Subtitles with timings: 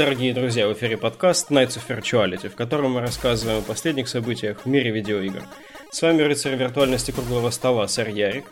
[0.00, 4.64] дорогие друзья, в эфире подкаст Nights of Virtuality, в котором мы рассказываем о последних событиях
[4.64, 5.42] в мире видеоигр.
[5.90, 8.46] С вами рыцарь виртуальности круглого стола, сэр Ярик.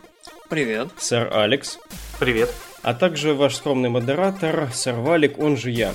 [0.47, 0.89] Привет.
[0.99, 1.79] Сэр Алекс.
[2.19, 2.53] Привет.
[2.83, 5.91] А также ваш скромный модератор, сэр Валик, он же я.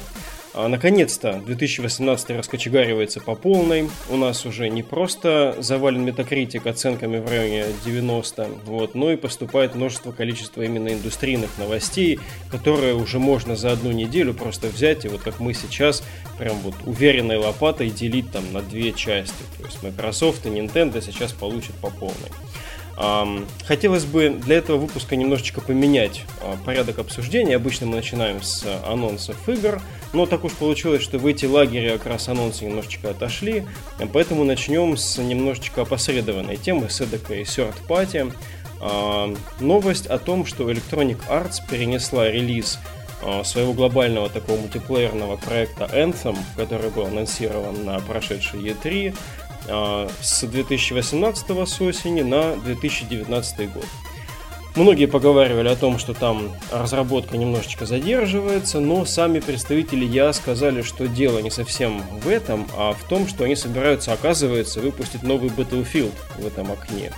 [0.57, 3.91] А, наконец-то 2018 раскочегаривается по полной.
[4.09, 9.75] У нас уже не просто завален метакритик оценками в районе 90, вот, но и поступает
[9.75, 12.21] множество количества именно индустрийных новостей,
[12.53, 16.05] которые уже можно за одну неделю просто взять и вот как мы сейчас
[16.39, 19.43] прям вот уверенной лопатой делить там на две части.
[19.59, 22.31] То есть Microsoft и Nintendo сейчас получат по полной.
[22.97, 27.57] Хотелось бы для этого выпуска немножечко поменять а, порядок обсуждения.
[27.57, 29.81] Обычно мы начинаем с анонсов игр,
[30.13, 33.67] но так уж получилось, что в эти лагеря как раз анонсы немножечко отошли,
[34.13, 38.33] поэтому начнем с немножечко опосредованной темы, с эдакой third party.
[39.61, 42.79] Новость о том, что Electronic Arts перенесла релиз
[43.27, 50.43] а, своего глобального такого мультиплеерного проекта Anthem, который был анонсирован на прошедшей E3, а, с
[50.43, 53.87] 2018 с осени на 2019 год.
[54.77, 61.07] Многие поговаривали о том, что там разработка немножечко задерживается, но сами представители Я сказали, что
[61.07, 66.15] дело не совсем в этом, а в том, что они собираются, оказывается, выпустить новый Battlefield
[66.39, 67.13] в этом окне.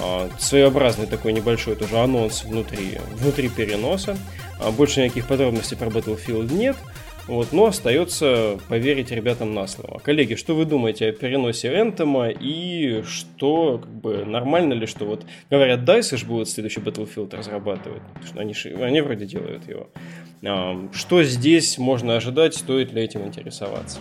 [0.00, 4.16] А, своеобразный такой небольшой тоже анонс внутри, внутри переноса.
[4.58, 6.76] А, больше никаких подробностей про Battlefield нет.
[7.28, 9.98] Вот, но остается поверить ребятам на слово.
[9.98, 15.26] Коллеги, что вы думаете о переносе Энтома и что, как бы, нормально ли, что вот,
[15.50, 19.88] говорят, DICE же будут следующий Battlefield разрабатывать, что они, они вроде делают его.
[20.94, 23.98] Что здесь можно ожидать, стоит ли этим интересоваться?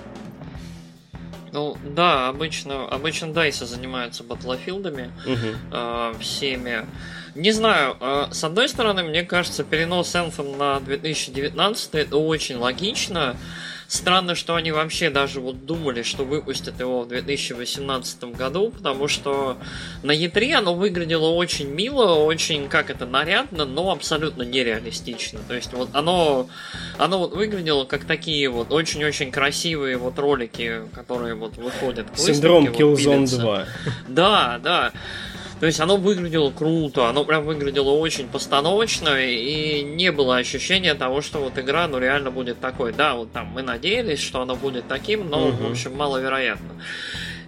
[1.51, 5.57] Ну да, обычно, обычно DICE занимаются батлфилдами угу.
[5.73, 6.85] э, всеми.
[7.37, 13.37] Не знаю, э, с одной стороны, мне кажется, перенос Anthem на 2019 это очень логично.
[13.87, 19.55] Странно, что они вообще даже вот думали, что выпустят его в 2018 году, потому что
[20.03, 25.39] на E3 оно выглядело очень мило, очень, как это, нарядно, но абсолютно нереалистично.
[25.47, 26.49] То есть вот оно,
[26.97, 32.67] оно вот выглядело как такие вот очень-очень красивые вот ролики, которые вот выходят к Синдром
[32.67, 33.65] Killzone вот, 2.
[34.07, 34.91] Да, да.
[35.59, 41.21] То есть оно выглядело круто, оно прям выглядело очень постановочно, и не было ощущения того,
[41.21, 42.93] что вот игра, ну, реально будет такой.
[42.93, 45.67] Да, вот там мы надеялись, что оно будет таким, но, угу.
[45.67, 46.75] в общем, маловероятно.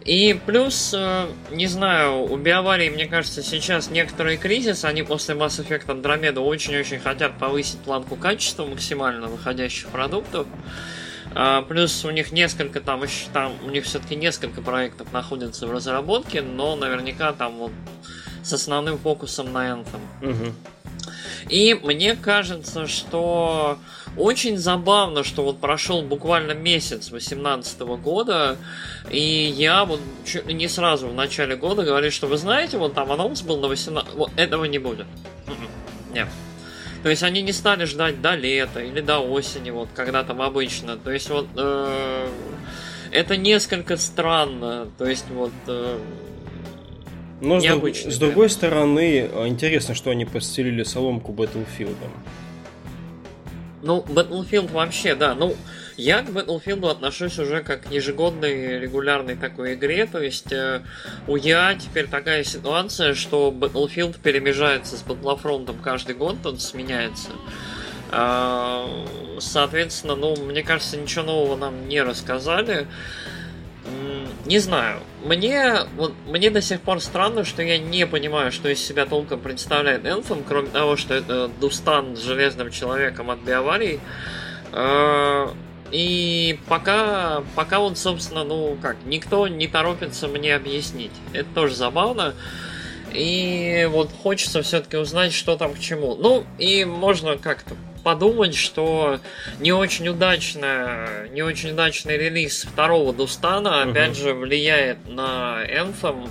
[0.06, 5.64] И плюс, э, не знаю, у Биоварии, мне кажется, сейчас некоторый кризис, они после Mass
[5.64, 10.48] Effect Andromeda очень-очень хотят повысить планку качества максимально выходящих продуктов.
[11.36, 15.72] А, плюс у них несколько там еще там у них все-таки несколько проектов находятся в
[15.72, 17.72] разработке, но наверняка там вот
[18.44, 20.01] с основным фокусом на Anthem.
[20.22, 20.53] Угу.
[21.50, 23.77] И мне кажется, что
[24.17, 28.57] очень забавно, что вот прошел буквально месяц 2018 года,
[29.09, 30.01] и я вот
[30.45, 34.13] не сразу в начале года говорил, что вы знаете, вот там анонс был на 18...
[34.16, 35.07] Вот этого не будет.
[36.13, 36.27] Нет.
[37.01, 40.97] То есть они не стали ждать до лета или до осени, вот когда там обычно.
[40.97, 42.27] То есть вот э,
[43.11, 44.88] это несколько странно.
[44.97, 45.97] То есть вот э,
[47.41, 51.97] но с, с другой стороны, интересно, что они постелили соломку Battlefield.
[53.81, 55.35] Ну, Battlefield вообще, да.
[55.35, 55.55] Ну,
[55.95, 60.81] я к Battlefield отношусь уже как к ежегодной регулярной такой игре, то есть э,
[61.27, 67.31] у я теперь такая ситуация, что Battlefield перемежается с Battlefront каждый год, он сменяется.
[68.11, 68.85] Э,
[69.39, 72.88] соответственно, ну, мне кажется, ничего нового нам не рассказали.
[74.45, 75.00] Не знаю.
[75.23, 79.41] Мне, вот, мне до сих пор странно, что я не понимаю, что из себя толком
[79.41, 84.00] представляет Anthem, кроме того, что это Дустан с железным человеком от биаварий.
[84.71, 85.47] Э,
[85.91, 91.12] и пока, пока он, собственно, ну как, никто не торопится мне объяснить.
[91.33, 92.33] Это тоже забавно.
[93.13, 96.15] И вот хочется все-таки узнать, что там к чему.
[96.15, 97.75] Ну, и можно как-то
[98.09, 99.19] подумать, что
[99.59, 103.91] не очень удачно, не очень удачный релиз второго Дустана, угу.
[103.91, 106.27] опять же, влияет на Anthem.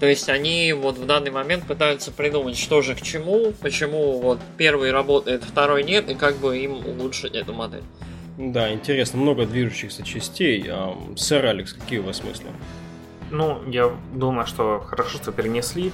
[0.00, 4.38] То есть они вот в данный момент пытаются придумать, что же к чему, почему вот
[4.58, 7.84] первый работает, второй нет, и как бы им улучшить эту модель.
[8.36, 10.70] Да, интересно, много движущихся частей.
[11.16, 12.48] Сэр Алекс, какие у вас мысли?
[13.30, 15.90] Ну, я думаю, что хорошо, что перенесли.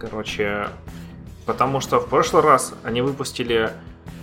[0.00, 0.66] Короче,
[1.46, 3.70] потому что в прошлый раз они выпустили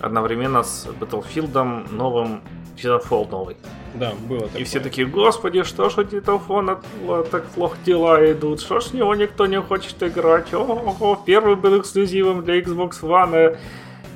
[0.00, 2.42] одновременно с Battlefield новым
[2.76, 3.56] Titanfall новый.
[3.94, 4.60] Да, было такое.
[4.60, 8.94] И все такие, господи, что ж у Titanfall так плохо дела идут, что ж в
[8.94, 10.64] него никто не хочет играть, о,
[11.00, 13.58] -о, первый был эксклюзивом для Xbox One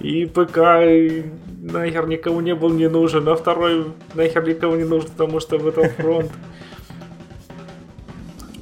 [0.00, 1.24] и ПК, и
[1.62, 6.30] нахер никому не был не нужен, а второй нахер никому не нужен, потому что Battlefront.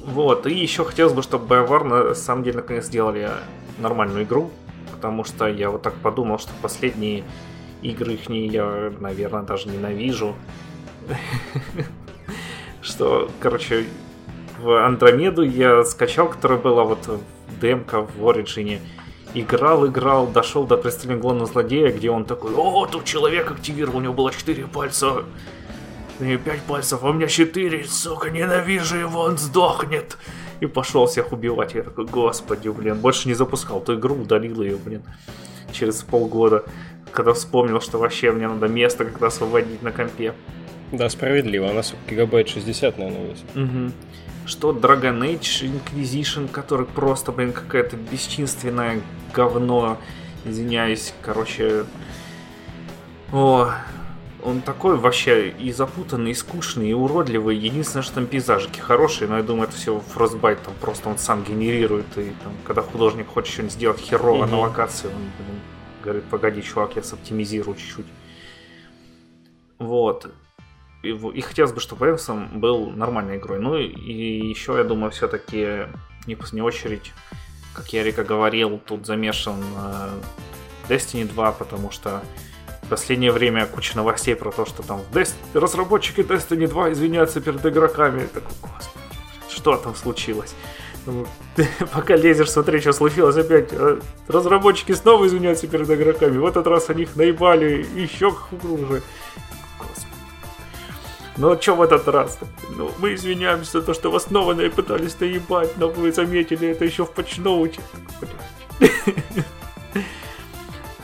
[0.03, 3.29] Вот, и еще хотелось бы, чтобы BioWare на самом деле наконец сделали
[3.77, 4.51] нормальную игру,
[5.01, 7.23] потому что я вот так подумал, что последние
[7.81, 10.35] игры их я, наверное, даже ненавижу.
[12.83, 13.87] Что, короче,
[14.59, 17.09] в Андромеду я скачал, которая была вот
[17.59, 18.79] демка в Ориджине.
[19.33, 24.01] Играл, играл, дошел до представления главного злодея, где он такой, о, тут человек активировал, у
[24.01, 25.23] него было 4 пальца,
[26.19, 30.17] и 5 пальцев, а у меня 4, сука, ненавижу его, он сдохнет.
[30.61, 31.73] И пошел всех убивать.
[31.73, 35.01] Я такой, господи, блин, больше не запускал эту игру, удалил ее, блин,
[35.73, 36.63] через полгода,
[37.11, 40.33] когда вспомнил, что вообще мне надо место как-то освободить на компе.
[40.93, 43.45] Да, справедливо, она, гигабайт 60, наверное, весит.
[43.55, 43.91] Угу
[44.45, 49.01] что Dragon Age Inquisition, который просто, блин, какая-то бесчинственное
[49.33, 49.97] говно.
[50.45, 51.85] Извиняюсь, короче...
[53.31, 53.71] О,
[54.43, 57.57] он такой вообще и запутанный, и скучный, и уродливый.
[57.57, 61.43] Единственное, что там пейзажики хорошие, но я думаю, это все Frostbite там просто он сам
[61.43, 62.17] генерирует.
[62.17, 64.51] И там, когда художник хочет что-нибудь сделать херово угу.
[64.51, 65.59] на локации, он блин,
[66.03, 68.07] говорит, погоди, чувак, я соптимизирую чуть-чуть.
[69.79, 70.31] Вот
[71.03, 73.59] и, и хотелось бы, чтобы Энсом был нормальной игрой.
[73.59, 75.87] Ну и еще, я думаю, все-таки
[76.27, 77.11] не в очередь,
[77.73, 80.09] как я Рика говорил, тут замешан э,
[80.89, 82.21] Destiny 2, потому что
[82.91, 85.35] последнее время куча новостей про то, что там Dest...
[85.53, 88.25] разработчики Destiny 2 извиняются перед игроками.
[88.25, 89.05] Такой, господи,
[89.49, 90.53] что там случилось?
[91.05, 91.25] Ну,
[91.93, 93.69] пока лезешь, смотри, что случилось опять.
[93.71, 96.37] Э, разработчики снова извиняются перед игроками.
[96.37, 99.01] В этот раз они их наебали еще хуже.
[101.37, 102.39] Ну что в этот раз?
[102.75, 107.05] Ну, мы извиняемся за то, что вас снова пытались наебать, но вы заметили это еще
[107.05, 107.79] в патчноуте.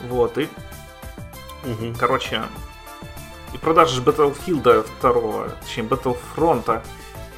[0.10, 0.48] Вот, и...
[2.00, 2.44] Короче,
[3.54, 6.82] и продажи Battlefield 2, точнее Battlefront,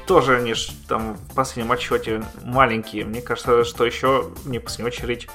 [0.06, 3.06] тоже они ж там в последнем отчете маленькие.
[3.06, 5.28] Мне кажется, что еще не последнюю очередь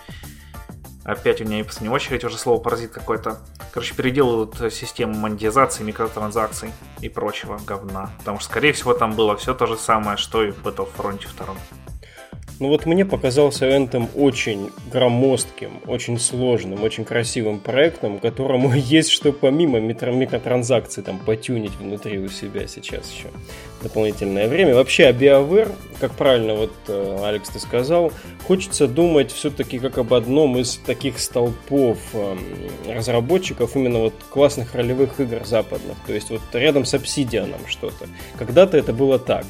[1.04, 3.38] Опять у меня не последняя очередь уже слово паразит какой-то.
[3.72, 8.10] Короче, переделывают систему монетизации, микротранзакций и прочего говна.
[8.18, 11.46] Потому что, скорее всего, там было все то же самое, что и в Battlefront 2.
[12.60, 19.32] Ну вот мне показался Anthem очень громоздким, очень сложным, очень красивым проектом, которому есть что
[19.32, 23.28] помимо микротранзакций там потюнить внутри у себя сейчас еще
[23.82, 24.74] дополнительное время.
[24.74, 28.12] Вообще о BioWare, как правильно вот э, Алекс ты сказал,
[28.46, 32.36] хочется думать все-таки как об одном из таких столпов э,
[32.88, 35.96] разработчиков именно вот классных ролевых игр западных.
[36.06, 38.06] То есть вот рядом с Obsidian что-то.
[38.38, 39.44] Когда-то это было так.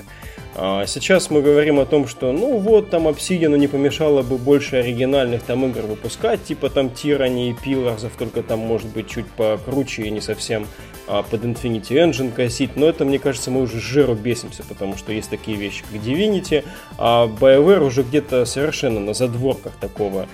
[0.56, 4.76] А сейчас мы говорим о том, что ну вот там Obsidian не помешало бы больше
[4.76, 10.04] оригинальных там игр выпускать, типа там Tyranny и Pillars, только там может быть чуть покруче
[10.04, 10.66] и не совсем
[11.08, 15.12] а, под Infinity Engine косить, но это, мне кажется, мы уже жиру бесимся, потому что
[15.12, 16.64] есть такие вещи, как Divinity,
[16.98, 20.28] а BioWare уже где-то совершенно на задворках такого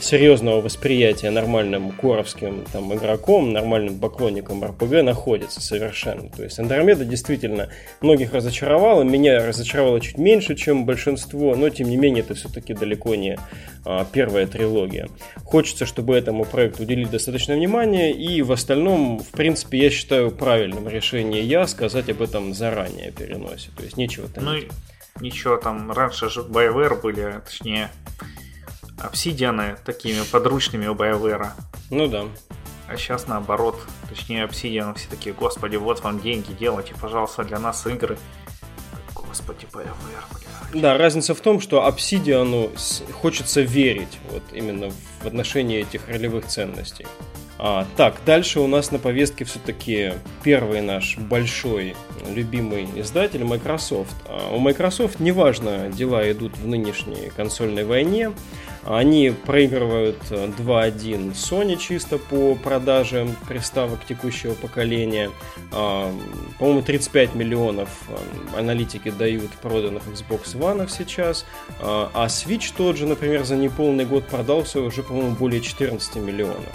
[0.00, 6.30] серьезного восприятия нормальным коровским там, игроком, нормальным поклонником РПГ находится совершенно.
[6.30, 7.68] То есть Андромеда действительно
[8.00, 13.14] многих разочаровала, меня разочаровала чуть меньше, чем большинство, но тем не менее это все-таки далеко
[13.14, 13.38] не
[13.84, 15.08] а, первая трилогия.
[15.44, 20.88] Хочется, чтобы этому проекту уделили достаточно внимания, и в остальном, в принципе, я считаю правильным
[20.88, 23.70] решение я сказать об этом заранее переносе.
[23.76, 24.44] То есть нечего там...
[24.44, 24.58] Ну,
[25.20, 27.90] ничего, там раньше же BioWare были, точнее,
[28.98, 31.48] обсидианы такими подручными у BioWare.
[31.90, 32.24] Ну да.
[32.88, 37.86] А сейчас наоборот, точнее обсидианы все такие, господи, вот вам деньги, делайте, пожалуйста, для нас
[37.86, 38.18] игры.
[39.14, 40.82] Господи, BioWare, блядь.
[40.82, 42.70] Да, разница в том, что обсидиану
[43.20, 44.90] хочется верить вот именно
[45.22, 47.06] в отношении этих ролевых ценностей.
[47.58, 51.94] А, так, дальше у нас на повестке все-таки первый наш большой
[52.26, 54.14] любимый издатель Microsoft.
[54.26, 58.32] А у Microsoft неважно, дела идут в нынешней консольной войне.
[58.84, 65.30] Они проигрывают 2-1 Sony чисто по продаже приставок текущего поколения.
[65.72, 66.10] А,
[66.58, 67.88] по-моему, 35 миллионов
[68.56, 71.44] аналитики дают проданных Xbox One сейчас.
[71.80, 76.74] А Switch тот же, например, за неполный год продался уже, по-моему, более 14 миллионов.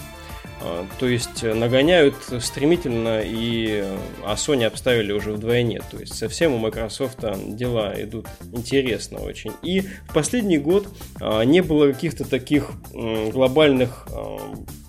[0.65, 5.81] А, то есть э, нагоняют стремительно, и э, а Sony обставили уже вдвойне.
[5.91, 7.19] То есть совсем у Microsoft
[7.55, 9.51] дела идут интересно очень.
[9.61, 10.87] И в последний год
[11.21, 14.39] а, не было каких-то таких глобальных а,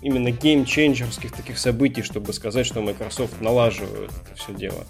[0.01, 4.85] именно геймченджерских таких событий, чтобы сказать, что Microsoft налаживает это все дело.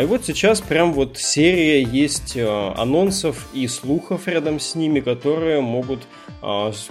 [0.00, 6.00] И вот сейчас прям вот серия есть анонсов и слухов рядом с ними, которые могут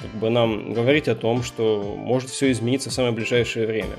[0.02, 3.98] как бы нам говорить о том, что может все измениться самое самое ближайшее время.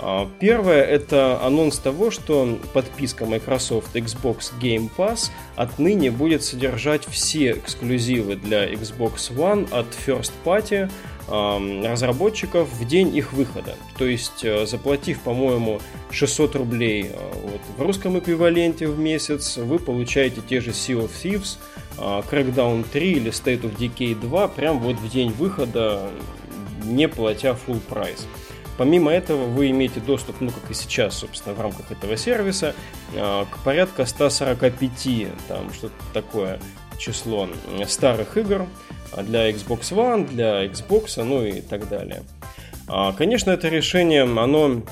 [0.00, 7.52] А, первое– это анонс того, что подписка Microsoft Xbox Game Pass отныне будет содержать все
[7.52, 10.90] эксклюзивы для Xbox One от First Party
[11.28, 13.76] разработчиков в день их выхода.
[13.96, 15.80] То есть, э, заплатив, по-моему,
[16.10, 21.10] 600 рублей э, вот, в русском эквиваленте в месяц, вы получаете те же Sea of
[21.22, 26.10] Thieves, а, Crackdown 3 или State of Decay 2 прям вот в день выхода,
[26.84, 28.26] не платя full прайс.
[28.78, 32.74] Помимо этого, вы имеете доступ, ну, как и сейчас, собственно, в рамках этого сервиса,
[33.14, 36.58] а, к порядка 145, там, что-то такое
[36.98, 37.46] число
[37.86, 38.66] старых игр
[39.22, 42.22] для Xbox One, для Xbox, ну и так далее.
[42.88, 44.82] А, конечно, это решение, оно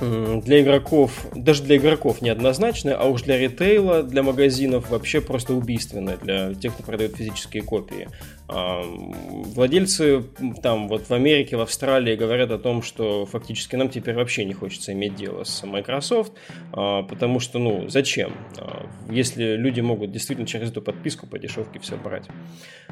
[0.00, 6.16] для игроков, даже для игроков неоднозначное, а уж для ритейла, для магазинов вообще просто убийственное
[6.16, 8.08] для тех, кто продает физические копии.
[8.48, 10.22] Владельцы
[10.62, 14.54] там вот в Америке, в Австралии говорят о том, что фактически нам теперь вообще не
[14.54, 16.32] хочется иметь дело с Microsoft,
[16.72, 18.32] а, потому что, ну, зачем?
[18.58, 22.24] А, если люди могут действительно через эту подписку по дешевке все брать.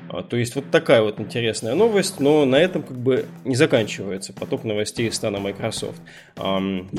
[0.09, 4.33] А, то есть вот такая вот интересная новость, но на этом как бы не заканчивается
[4.33, 6.01] поток новостей из стана Microsoft.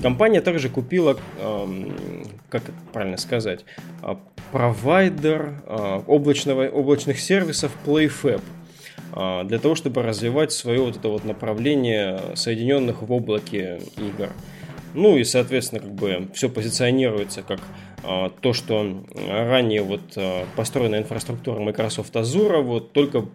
[0.02, 1.18] Компания также купила,
[2.50, 3.66] как это правильно сказать,
[4.52, 5.64] провайдер
[6.08, 8.42] облачного, облачных сервисов PlayFab.
[9.18, 14.30] А, для того, чтобы развивать свое вот это вот направление соединенных в облаке игр.
[14.94, 17.62] Ну и, соответственно, как бы все позиционируется как
[18.42, 23.26] то, что ранее вот а, построенная инфраструктура Microsoft Azure, вот только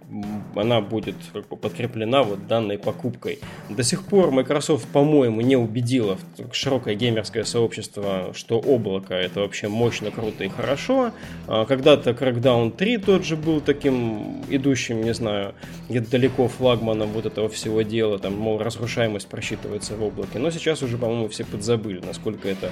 [0.55, 1.17] она будет
[1.61, 3.39] подкреплена вот данной покупкой.
[3.69, 6.19] До сих пор Microsoft, по-моему, не убедила
[6.53, 11.13] широкое геймерское сообщество, что облако это вообще мощно, круто и хорошо.
[11.47, 15.55] А, когда-то Crackdown 3 тот же был таким идущим, не знаю,
[15.89, 20.39] где-то далеко флагманом вот этого всего дела, там, мол, разрушаемость просчитывается в облаке.
[20.39, 22.71] Но сейчас уже, по-моему, все подзабыли, насколько это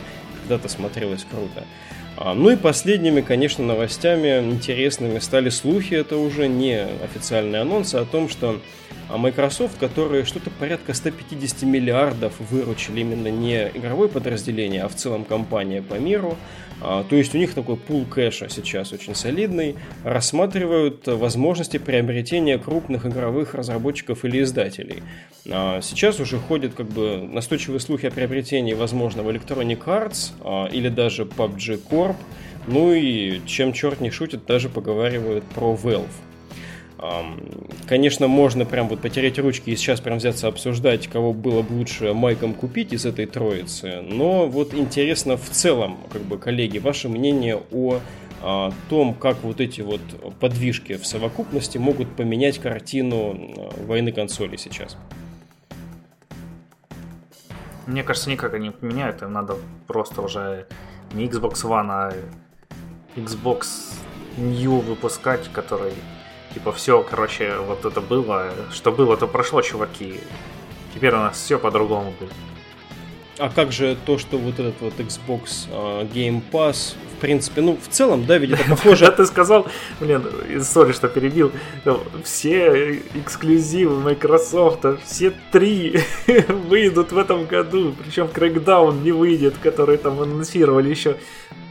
[0.49, 1.67] когда-то смотрелось круто.
[2.17, 8.05] А, ну и последними, конечно, новостями интересными стали слухи, это уже не официальные анонсы, о
[8.05, 8.61] том, что
[9.15, 15.83] Microsoft, которые что-то порядка 150 миллиардов выручили именно не игровое подразделение, а в целом компания
[15.83, 16.37] по миру,
[16.81, 23.05] а, то есть у них такой пул кэша сейчас очень солидный, рассматривают возможности приобретения крупных
[23.07, 25.03] игровых разработчиков или издателей.
[25.51, 30.89] А, сейчас уже ходят как бы настойчивые слухи о приобретении возможного Electronic Arts а, или
[30.89, 32.17] даже PUBG Corp.
[32.67, 36.07] Ну и чем черт не шутит, даже поговаривают про Valve.
[37.87, 42.13] Конечно, можно прям вот потереть ручки и сейчас прям взяться обсуждать, кого было бы лучше
[42.13, 47.63] майком купить из этой троицы, но вот интересно в целом, как бы, коллеги, ваше мнение
[47.71, 48.01] о
[48.41, 50.01] о том, как вот эти вот
[50.39, 53.37] подвижки в совокупности могут поменять картину
[53.87, 54.97] войны консолей сейчас.
[57.89, 60.67] Мне кажется, никак они не поменяют, им надо просто уже
[61.13, 62.13] не Xbox One, а
[63.17, 63.67] Xbox
[64.37, 65.95] New выпускать, который
[66.55, 70.21] Типа все, короче, вот это было, что было, то прошло, чуваки.
[70.95, 72.33] Теперь у нас все по-другому будет.
[73.39, 77.79] А как же то, что вот этот вот Xbox uh, Game Pass, в принципе, ну,
[77.81, 79.07] в целом, да, ведь это похоже...
[79.07, 79.67] Да, ты сказал,
[80.01, 80.25] блин,
[80.63, 81.53] сори, что перебил,
[82.25, 86.01] все эксклюзивы Microsoft, все три
[86.49, 91.17] выйдут в этом году, причем Crackdown не выйдет, который там анонсировали еще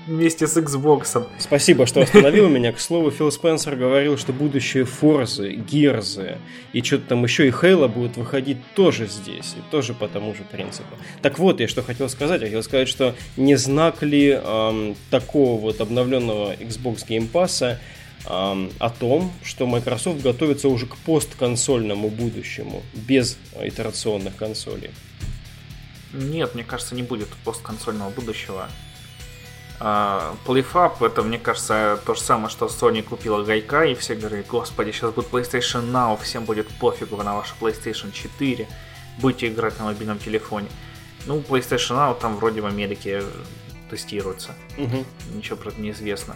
[0.08, 1.28] вместе с Xbox.
[1.38, 2.72] Спасибо, что остановил меня.
[2.72, 6.38] К слову, Фил Спенсер говорил, что будущее Форзы, Гирзы
[6.74, 9.56] и что-то там еще и Хейла будут выходить тоже здесь.
[9.58, 10.96] И тоже по тому же принципу.
[11.22, 12.42] Так вот, я что хотел сказать.
[12.42, 17.78] Я хотел сказать, что не знак ли эм, такого вот обновленного Xbox Game Pass
[18.30, 24.92] эм, о том, что Microsoft готовится уже к постконсольному будущему, без итерационных консолей?
[26.14, 28.70] Нет, мне кажется, не будет постконсольного будущего.
[29.80, 34.48] Uh, PlayFab это, мне кажется, то же самое, что Sony купила Гайка, и все говорят,
[34.48, 38.68] господи, сейчас будет PlayStation Now, всем будет пофигу на ваш PlayStation 4,
[39.20, 40.68] будете играть на мобильном телефоне.
[41.28, 43.22] Ну, PlayStation Now там вроде в Америке
[43.92, 45.06] тестируется, uh-huh.
[45.36, 46.36] ничего про это не известно.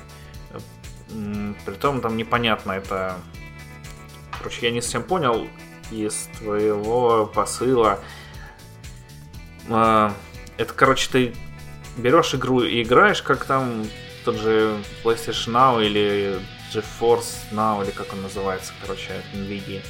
[1.65, 3.17] Притом там непонятно, это...
[4.38, 5.48] Короче, я не совсем понял
[5.89, 8.00] из твоего посыла.
[9.67, 10.13] Uh,
[10.57, 11.33] это, короче, ты
[11.98, 13.88] берешь игру и играешь, как там
[14.24, 16.39] тот же PlayStation Now или
[16.74, 19.81] GeForce Now, или как он называется, короче, от NVIDIA.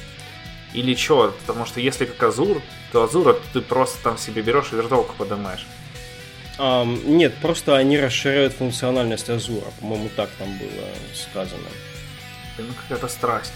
[0.74, 4.76] Или что, потому что если как Azure, то Azure ты просто там себе берешь и
[4.76, 5.66] виртуалку поднимаешь.
[6.58, 11.68] Um, нет, просто они расширяют функциональность Azure, по-моему, так там было сказано.
[12.58, 13.52] Ну, какая-то страсть.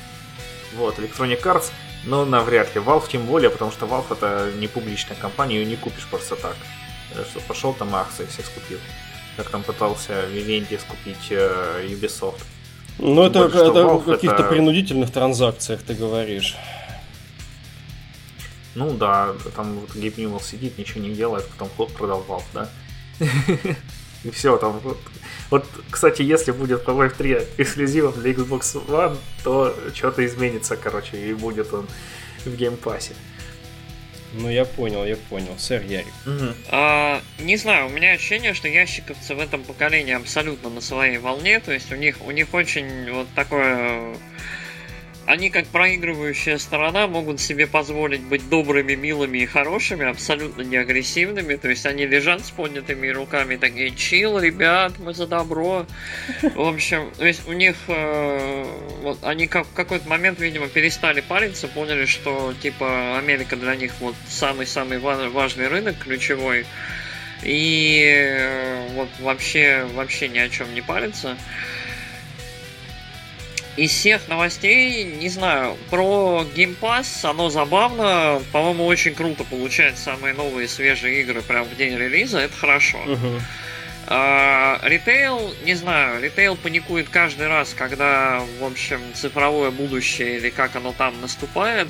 [0.74, 1.70] Вот, Electronic Arts
[2.04, 2.80] Ну, навряд ли.
[2.80, 6.56] Valve тем более, потому что Valve это не публичная компания, ее не купишь просто так.
[7.12, 8.78] Что пошел там акции все скупил.
[9.36, 12.42] Как там пытался Vivendi скупить э, Ubisoft.
[12.98, 14.48] Ну, это, больше, это в каких-то это...
[14.48, 16.56] принудительных транзакциях ты говоришь.
[18.74, 22.68] Ну да, там вот Гейб Ньюэлл сидит, ничего не делает, потом хлоп продал Valve, да?
[24.24, 24.98] И все, там вот.
[25.50, 31.32] Вот, кстати, если будет Half-Life 3 эксклюзивом для Xbox One, то что-то изменится, короче, и
[31.34, 31.86] будет он
[32.44, 33.12] в Game Pass е.
[34.32, 35.56] Ну, я понял, я понял.
[35.58, 36.12] Сэр Ярик.
[36.26, 36.54] Угу.
[36.70, 41.60] А, не знаю, у меня ощущение, что ящиковцы в этом поколении абсолютно на своей волне.
[41.60, 44.16] То есть у них, у них очень вот такое
[45.26, 51.56] они, как проигрывающая сторона, могут себе позволить быть добрыми, милыми и хорошими, абсолютно не агрессивными.
[51.56, 55.86] То есть они лежат с поднятыми руками, такие, чил, ребят, мы за добро.
[56.42, 58.64] В общем, то есть у них, э,
[59.02, 63.92] вот они как, в какой-то момент, видимо, перестали париться, поняли, что, типа, Америка для них
[64.00, 66.66] вот самый-самый важный рынок, ключевой.
[67.42, 71.36] И э, вот вообще, вообще ни о чем не париться.
[73.76, 80.32] Из всех новостей, не знаю, про Game Pass, оно забавно, по-моему, очень круто получать самые
[80.32, 82.98] новые свежие игры прямо в день релиза, это хорошо.
[83.04, 83.40] Uh-huh.
[84.88, 90.94] Ритейл, не знаю, ритейл паникует каждый раз, когда, в общем, цифровое будущее или как оно
[90.96, 91.88] там наступает.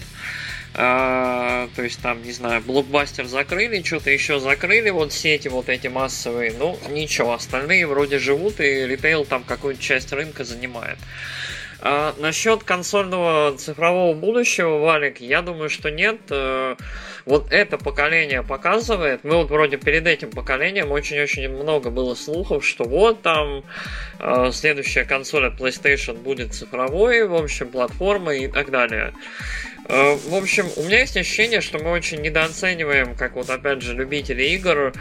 [0.74, 5.86] Uh, то есть там, не знаю, блокбастер закрыли, что-то еще закрыли, вот сети вот эти
[5.86, 10.98] массовые, ну ничего, остальные вроде живут, и ритейл там какую-то часть рынка занимает.
[11.80, 16.18] А, насчет консольного цифрового будущего, Валик, я думаю, что нет.
[16.30, 16.76] Э,
[17.26, 22.84] вот это поколение показывает, мы вот вроде перед этим поколением очень-очень много было слухов, что
[22.84, 23.62] вот там
[24.18, 29.12] э, следующая консоль от PlayStation будет цифровой, в общем, платформой и так далее.
[29.88, 33.94] Э, в общем, у меня есть ощущение, что мы очень недооцениваем, как вот опять же
[33.94, 34.94] любители игр,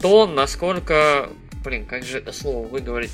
[0.00, 1.28] то, насколько
[1.62, 3.12] блин, как же это слово выговорить?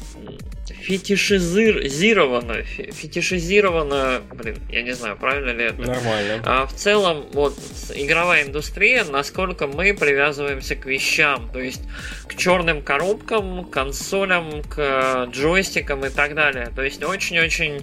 [0.75, 5.81] Фетишизировано, фетишизировано, блин, я не знаю, правильно ли это.
[5.81, 6.43] Нормально.
[6.45, 7.57] А в целом, вот,
[7.95, 11.83] игровая индустрия, насколько мы привязываемся к вещам, то есть
[12.27, 16.71] к черным коробкам, к консолям, к джойстикам и так далее.
[16.75, 17.83] То есть очень-очень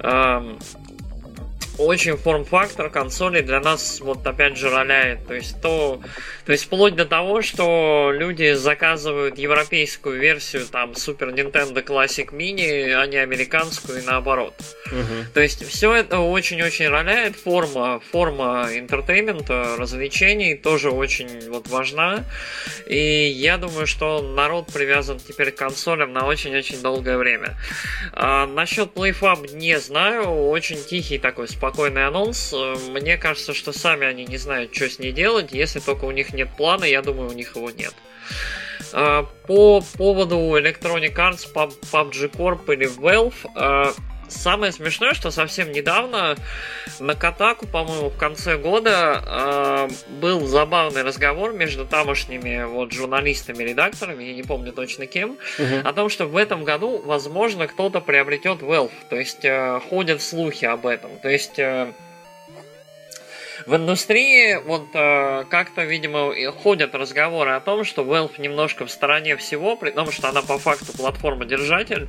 [0.00, 0.58] эм,
[1.78, 5.26] очень форм-фактор консоли для нас вот опять же роляет.
[5.26, 6.00] То есть то,
[6.46, 12.92] то есть вплоть до того, что люди заказывают европейскую версию там Super Nintendo Classic Mini,
[12.92, 14.54] а не американскую и наоборот.
[14.86, 15.32] Угу.
[15.34, 17.36] То есть все это очень-очень роляет.
[17.36, 22.24] Форма, форма entertainment а, развлечений тоже очень вот важна.
[22.86, 27.56] И я думаю, что народ привязан теперь к консолям на очень-очень долгое время.
[28.12, 30.28] А, насчет PlayFab не знаю.
[30.48, 32.54] Очень тихий такой спокойный анонс.
[32.88, 35.52] Мне кажется, что сами они не знают, что с ней делать.
[35.52, 37.94] Если только у них нет плана, я думаю, у них его нет.
[38.92, 43.92] А, по поводу Electronic Arts, PUBG Corp или Valve, а,
[44.28, 46.36] Самое смешное, что совсем недавно
[46.98, 49.88] на Катаку, по-моему, в конце года э,
[50.20, 55.76] был забавный разговор между тамошними вот журналистами, редакторами, я не помню точно кем, угу.
[55.84, 58.92] о том, что в этом году, возможно, кто-то приобретет Valve.
[59.10, 61.10] То есть э, ходят слухи об этом.
[61.20, 61.92] То есть э,
[63.66, 69.36] в индустрии вот э, как-то, видимо, ходят разговоры о том, что Valve немножко в стороне
[69.36, 72.08] всего, при том, что она по факту платформа-держатель,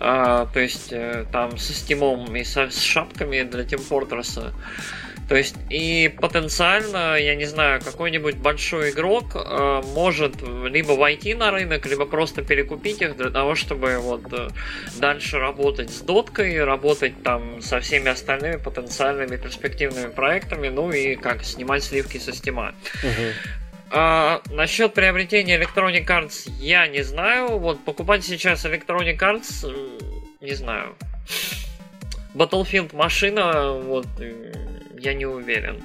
[0.00, 4.52] э, то есть э, там со стимом и со, с шапками для Team Fortress.
[5.30, 11.52] То есть и потенциально, я не знаю, какой-нибудь большой игрок э, может либо войти на
[11.52, 14.48] рынок, либо просто перекупить их для того, чтобы вот э,
[14.98, 21.44] дальше работать с доткой, работать там со всеми остальными потенциальными перспективными проектами, ну и как
[21.44, 22.74] снимать сливки со стима.
[23.92, 27.58] А, насчет приобретения Electronic Arts я не знаю.
[27.58, 30.00] Вот покупать сейчас Electronic Arts
[30.40, 30.96] не знаю.
[32.34, 34.06] Battlefield машина, вот
[34.98, 35.82] я не уверен.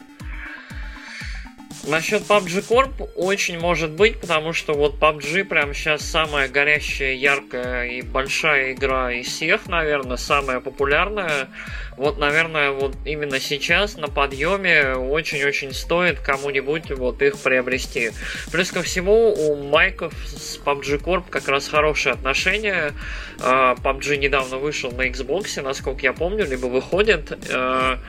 [1.88, 7.88] Насчет PUBG Corp очень может быть, потому что вот PUBG прям сейчас самая горящая, яркая
[7.90, 11.50] и большая игра из всех, наверное, самая популярная.
[11.96, 18.12] Вот, наверное, вот именно сейчас на подъеме очень-очень стоит кому-нибудь вот их приобрести.
[18.52, 22.94] Плюс ко всему у Майков с PUBG Corp как раз хорошие отношения.
[23.38, 27.38] PUBG а, недавно вышел на Xbox, насколько я помню, либо выходит.
[27.54, 28.00] А,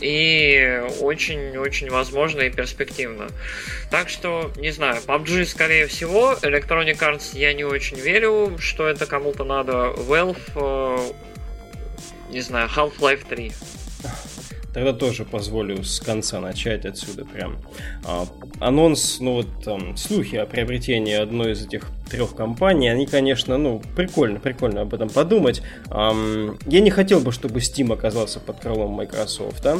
[0.00, 3.19] и очень-очень возможно и перспективно.
[3.90, 9.06] Так что, не знаю, PUBG скорее всего, Electronic Arts я не очень верю, что это
[9.06, 9.92] кому-то надо.
[9.96, 11.14] Valve
[12.32, 13.52] не знаю, Half-Life 3.
[14.72, 17.58] Тогда тоже позволю с конца начать отсюда прям.
[18.04, 18.24] А,
[18.60, 23.82] анонс, ну вот там, слухи о приобретении одной из этих трех компаний, они, конечно, ну,
[23.96, 25.62] прикольно, прикольно об этом подумать.
[25.88, 29.66] Um, я не хотел бы, чтобы Steam оказался под крылом Microsoft.
[29.66, 29.76] А?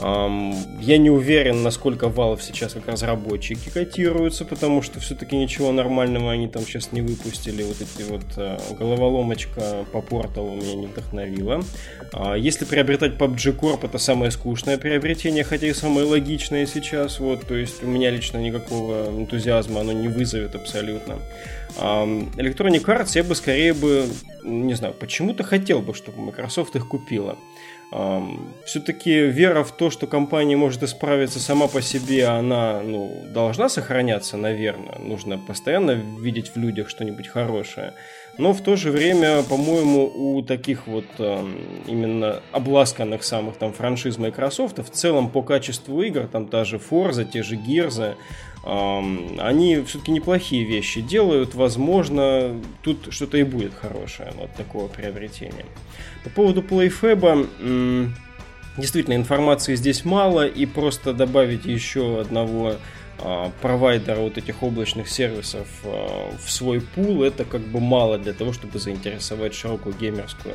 [0.00, 6.46] Я не уверен, насколько Valve сейчас как разработчики котируются, потому что все-таки ничего нормального они
[6.46, 7.64] там сейчас не выпустили.
[7.64, 11.64] Вот эти вот uh, головоломочка по порталу меня не вдохновила.
[12.12, 17.18] Uh, если приобретать PUBG Corp, это самое скучное приобретение, хотя и самое логичное сейчас.
[17.18, 21.16] Вот, то есть у меня лично никакого энтузиазма оно не вызовет абсолютно.
[21.76, 24.06] Electronic Arts я бы скорее бы,
[24.42, 27.36] не знаю, почему-то хотел бы, чтобы Microsoft их купила.
[28.66, 34.36] Все-таки вера в то, что компания может исправиться сама по себе, она ну, должна сохраняться,
[34.36, 34.98] наверное.
[34.98, 37.94] Нужно постоянно видеть в людях что-нибудь хорошее.
[38.36, 41.06] Но в то же время, по-моему, у таких вот
[41.86, 47.24] именно обласканных самых там франшиз Microsoft в целом по качеству игр, там та же Forza,
[47.24, 48.14] те же Gears,
[48.68, 51.54] они все-таки неплохие вещи делают.
[51.54, 55.64] Возможно, тут что-то и будет хорошее от такого приобретения.
[56.24, 58.12] По поводу PlayFab,
[58.76, 62.74] действительно, информации здесь мало, и просто добавить еще одного
[63.20, 68.32] а, провайдера вот этих облачных сервисов а, в свой пул, это как бы мало для
[68.32, 70.54] того, чтобы заинтересовать широкую геймерскую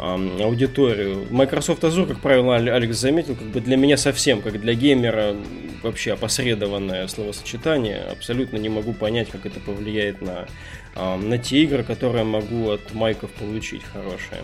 [0.00, 1.26] аудиторию.
[1.30, 5.36] Microsoft Azure, как правило, Алекс заметил, как бы для меня совсем, как для геймера,
[5.82, 8.02] вообще опосредованное словосочетание.
[8.10, 10.46] Абсолютно не могу понять, как это повлияет на,
[10.94, 14.42] на те игры, которые могу от майков получить хорошие.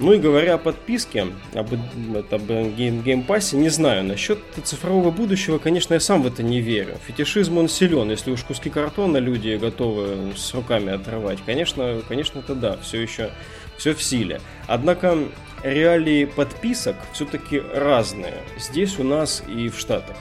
[0.00, 1.74] Ну и говоря о подписке, об,
[2.30, 6.42] об Game, Game Pass е, не знаю, насчет цифрового будущего, конечно, я сам в это
[6.42, 6.96] не верю.
[7.06, 12.54] Фетишизм он силен, если уж куски картона люди готовы с руками отрывать, конечно, конечно, это
[12.54, 13.30] да, все еще
[13.80, 14.40] все в силе.
[14.68, 15.18] Однако
[15.62, 18.42] реалии подписок все-таки разные.
[18.58, 20.16] Здесь у нас и в Штатах.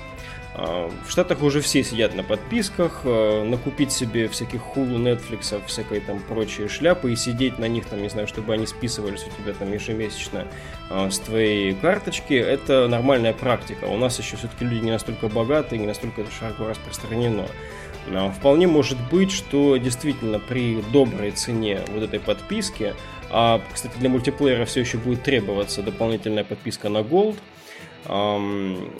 [0.55, 5.99] А, в Штатах уже все сидят на подписках, а, накупить себе всяких хулу, Netflix, всякой
[5.99, 9.53] там прочие шляпы и сидеть на них, там, не знаю, чтобы они списывались у тебя
[9.53, 10.47] там ежемесячно
[10.89, 13.85] а, с твоей карточки, это нормальная практика.
[13.85, 17.45] У нас еще все-таки люди не настолько богатые, не настолько это широко распространено.
[18.39, 22.95] Вполне может быть, что действительно при доброй цене вот этой подписки
[23.29, 27.37] а, кстати, для мультиплеера все еще будет требоваться дополнительная подписка на Gold.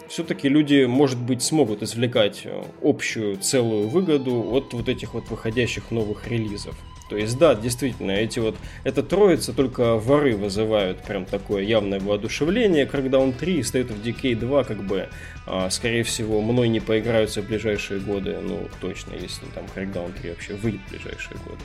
[0.08, 5.90] Все-таки люди, может быть, смогут извлекать э, общую целую выгоду от вот этих вот выходящих
[5.90, 6.76] новых релизов.
[7.08, 12.86] То есть, да, действительно, эти вот, эта троица только воры вызывают прям такое явное воодушевление.
[12.86, 15.08] Crackdown 3 и State of Decay 2, как бы,
[15.44, 18.38] а, скорее всего, мной не поиграются в ближайшие годы.
[18.40, 21.62] Ну, точно, если там Crackdown 3 вообще выйдет в ближайшие годы.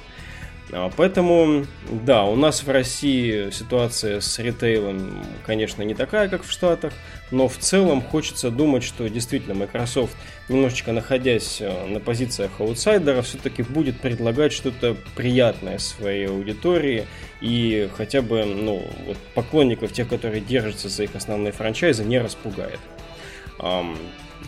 [0.77, 6.51] А, поэтому, да, у нас в России ситуация с ритейлом, конечно, не такая, как в
[6.51, 6.91] Штатах,
[7.31, 10.17] но в целом хочется думать, что действительно Microsoft,
[10.49, 17.07] немножечко находясь э, на позициях аутсайдера, все-таки будет предлагать что-то приятное своей аудитории
[17.39, 22.81] и хотя бы ну, вот поклонников, тех, которые держатся за их основные франчайзы, не распугает.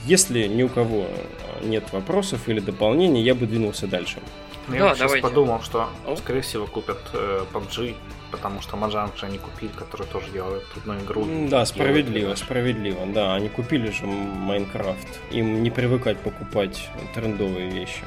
[0.06, 4.18] Если ни у кого э, нет вопросов или дополнений, я бы двинулся дальше.
[4.67, 7.95] Ну, я сейчас подумал, что, скорее всего, купят э, PUBG,
[8.32, 11.25] потому что Mojang же они купили, который тоже делает одну игру.
[11.49, 13.06] Да, справедливо, делает, справедливо.
[13.06, 15.08] Да, они купили же Майнкрафт.
[15.32, 18.03] Им не привыкать покупать трендовые вещи.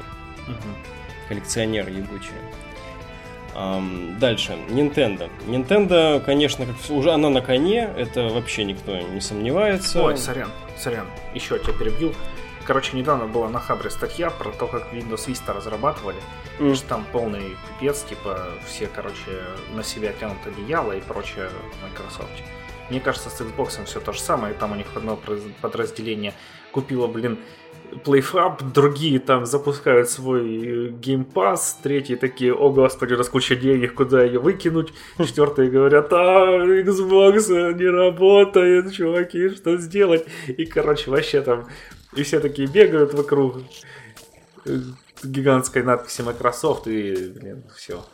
[0.47, 1.27] Угу.
[1.29, 2.31] Коллекционер ебучий.
[3.53, 5.29] Um, дальше, Nintendo.
[5.45, 10.01] Nintendo, конечно, как уже она на коне, это вообще никто не сомневается.
[10.01, 12.13] Ой, сорян, сорян, еще тебя перебью.
[12.71, 16.15] Короче, недавно была на Хабре статья про то, как Windows Vista разрабатывали.
[16.57, 16.73] Mm.
[16.73, 19.43] Что там полный пипец, типа все, короче,
[19.75, 21.49] на себя тянут одеяло и прочее
[21.83, 22.31] Microsoft.
[22.89, 24.53] Мне кажется, с Xbox все то же самое.
[24.53, 25.19] Там у них одно
[25.61, 26.33] подразделение
[26.71, 27.39] купило, блин,
[28.05, 33.95] PlayFab, другие там запускают свой э, Game Pass, третьи такие, о господи, раз куча денег,
[33.95, 40.25] куда ее выкинуть, четвертые говорят, а, Xbox не работает, чуваки, что сделать?
[40.47, 41.67] И, короче, вообще там
[42.15, 43.57] и все такие бегают вокруг
[45.23, 48.05] гигантской надписи Microsoft, и, блин, все.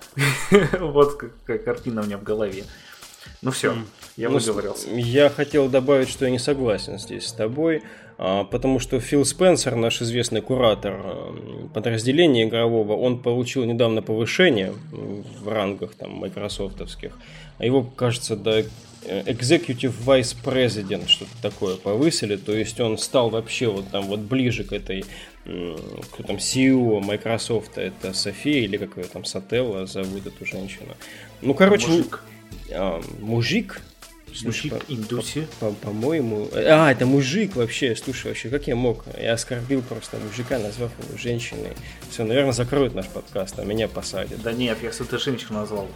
[0.79, 2.63] вот какая картина у меня в голове.
[3.41, 3.75] Ну все,
[4.15, 4.89] я ну, выговорился.
[4.89, 7.83] Я хотел добавить, что я не согласен здесь с тобой,
[8.17, 14.73] а, потому что Фил Спенсер, наш известный куратор э, подразделения игрового, он получил недавно повышение
[14.91, 17.17] в рангах там майкрософтовских.
[17.59, 18.63] А его, кажется, до
[19.05, 24.63] Executive Vice President, что-то такое повысили, то есть он стал вообще вот там вот ближе
[24.63, 25.05] к этой,
[25.43, 30.95] кто там CEO Microsoft, это София или как ее там Сателла зовут эту женщину.
[31.41, 32.23] Ну, короче, мужик,
[32.71, 33.81] а, мужик
[34.35, 35.47] Слушай, Мужик индуси.
[35.59, 36.49] по- по- по-моему...
[36.53, 37.95] А, это мужик вообще.
[37.95, 39.05] Слушай, вообще, как я мог?
[39.19, 41.71] Я оскорбил просто мужика, назвав его женщиной.
[42.11, 44.39] Все, наверное, закроют наш подкаст, а меня посадят.
[44.43, 45.87] Да нет, если ты женщину назвал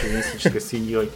[0.00, 1.10] шовинистической свиньей.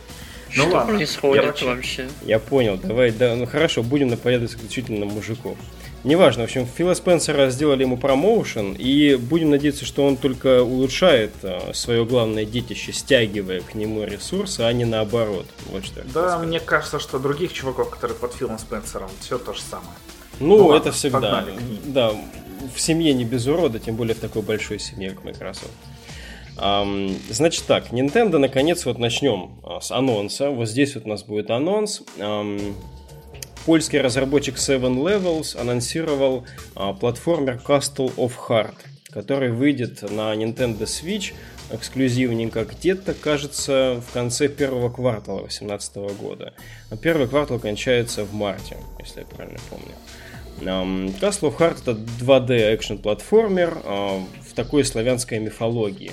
[0.57, 0.95] Ну Что ладно.
[0.95, 2.09] происходит короче, вообще?
[2.25, 5.57] Я понял, давай, да, ну хорошо, будем нападать исключительно на мужиков.
[6.05, 11.33] Неважно, в общем, Фила Спенсера сделали ему промоушен, и будем надеяться, что он только улучшает
[11.73, 15.47] свое главное детище, стягивая к нему ресурсы, а не наоборот.
[15.73, 16.01] Вот что.
[16.01, 16.47] я Да, сказать.
[16.49, 19.89] мне кажется, что других чуваков, которые под Филом Спенсером, все то же самое.
[20.41, 21.21] Ну, Ну это ладно, всегда.
[21.21, 21.55] погнали.
[21.87, 22.13] Да,
[22.75, 25.71] в семье не без урода, тем более в такой большой семье, как Microsoft.
[26.57, 30.51] Значит так, Nintendo, наконец, вот начнем а, с анонса.
[30.51, 32.03] Вот здесь вот у нас будет анонс.
[33.67, 38.75] Польский разработчик Seven Levels анонсировал а, платформер Castle of Heart,
[39.11, 41.33] который выйдет на Nintendo Switch
[41.71, 46.53] эксклюзивненько где-то, кажется, в конце первого квартала 2018 года.
[46.91, 49.95] А первый квартал кончается в марте, если я правильно помню.
[51.21, 56.13] Castle of Heart это 2D экшен-платформер а, в такой славянской мифологии.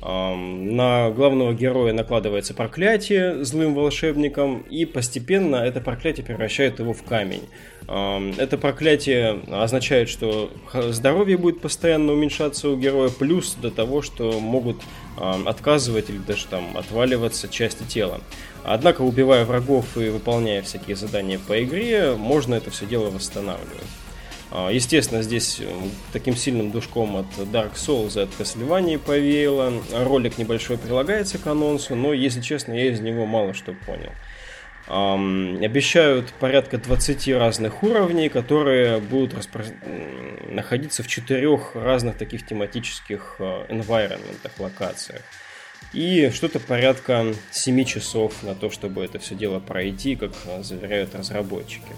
[0.00, 7.42] На главного героя накладывается проклятие злым волшебником, и постепенно это проклятие превращает его в камень.
[7.88, 14.38] Ам, Это проклятие означает, что здоровье будет постоянно уменьшаться у героя, плюс до того, что
[14.38, 14.76] могут
[15.16, 18.20] отказывать или даже там отваливаться части тела.
[18.62, 23.97] Однако, убивая врагов и выполняя всякие задания по игре, можно это все дело восстанавливать.
[24.50, 25.66] А, Естественно, здесь э,
[26.12, 29.72] таким сильным душком от Dark Souls и от Castlevania повеяло.
[29.92, 34.12] Ролик небольшой прилагается к анонсу, но, если честно, я из него мало что понял.
[34.88, 43.66] Обещают порядка 20 разных уровней, которые будут распро- находиться в четырех разных таких тематических э,
[43.68, 45.20] environmentах, локациях.
[45.92, 51.14] И что-то порядка 7 часов на то, чтобы это все дело пройти, как э, заверяют
[51.14, 51.92] разработчики.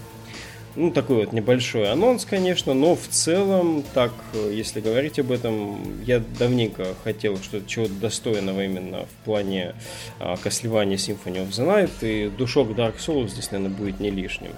[0.75, 6.01] Ну, такой вот небольшой анонс, конечно, но в целом, так, э, если говорить об этом,
[6.05, 9.75] я давненько хотел что-то чего-то достойного именно в плане
[10.19, 14.51] а, Castlevania Symphony of the Night, и душок Dark Souls здесь, наверное, будет не лишним.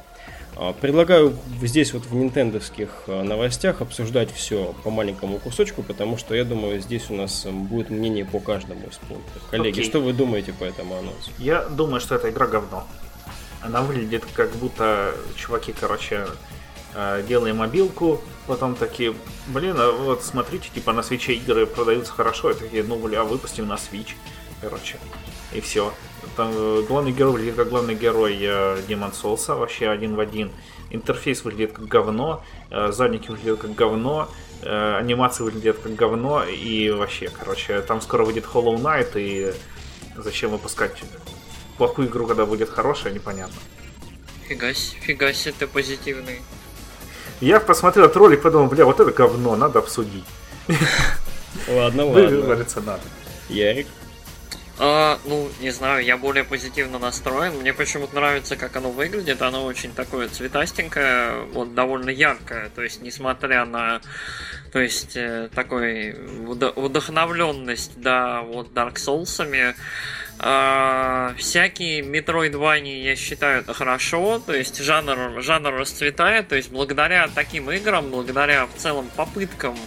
[0.56, 6.36] А, Предлагаю здесь вот в нинтендовских а, новостях обсуждать все по маленькому кусочку, потому что
[6.36, 9.42] я думаю, здесь у нас будет мнение по каждому из пунктов.
[9.50, 9.84] Коллеги, Окей.
[9.86, 11.32] что вы думаете по этому анонсу?
[11.40, 12.86] Я думаю, что эта игра говно.
[13.64, 16.28] Она выглядит как будто чуваки, короче,
[16.96, 19.16] э, делали мобилку, потом такие,
[19.48, 23.68] блин, а вот смотрите, типа на свече игры продаются хорошо, и такие, ну, бля, выпустим
[23.68, 24.16] на Switch,
[24.62, 24.98] короче,
[25.54, 25.94] и все.
[26.36, 30.52] Там э, главный герой выглядит как главный герой э, Demon Souls, вообще один в один.
[30.90, 34.30] Интерфейс выглядит как говно, э, задники выглядят как говно,
[34.62, 39.54] э, анимации выглядят как говно, и вообще, короче, там скоро выйдет Hollow Knight, и
[40.18, 41.02] зачем выпускать
[41.78, 43.56] плохую игру, когда будет хорошая, непонятно.
[44.48, 46.42] Фига фига себе ты позитивный.
[47.42, 50.26] Я посмотрел этот ролик, подумал, бля, вот это говно, надо обсудить.
[51.68, 52.28] Ладно, ладно.
[52.28, 53.04] Выговориться надо.
[53.50, 53.88] Ярик?
[54.80, 57.54] А, ну, не знаю, я более позитивно настроен.
[57.60, 59.42] Мне почему-то нравится, как оно выглядит.
[59.42, 62.70] Оно очень такое цветастенькое, вот довольно яркое.
[62.76, 64.02] То есть, несмотря на,
[64.72, 69.76] то есть, э, такой вдохновленность, да, вот Dark Souls'ами,
[70.40, 77.28] а, всякие метроидвани я считаю это хорошо, то есть жанр, жанр расцветает, то есть благодаря
[77.34, 79.78] таким играм, благодаря в целом попыткам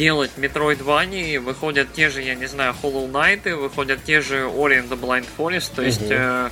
[0.00, 4.88] делать Metroidvania, выходят те же, я не знаю, Hollow Knight, выходят те же Ori and
[4.88, 6.12] the Blind Forest, то есть Мгм.
[6.12, 6.50] э,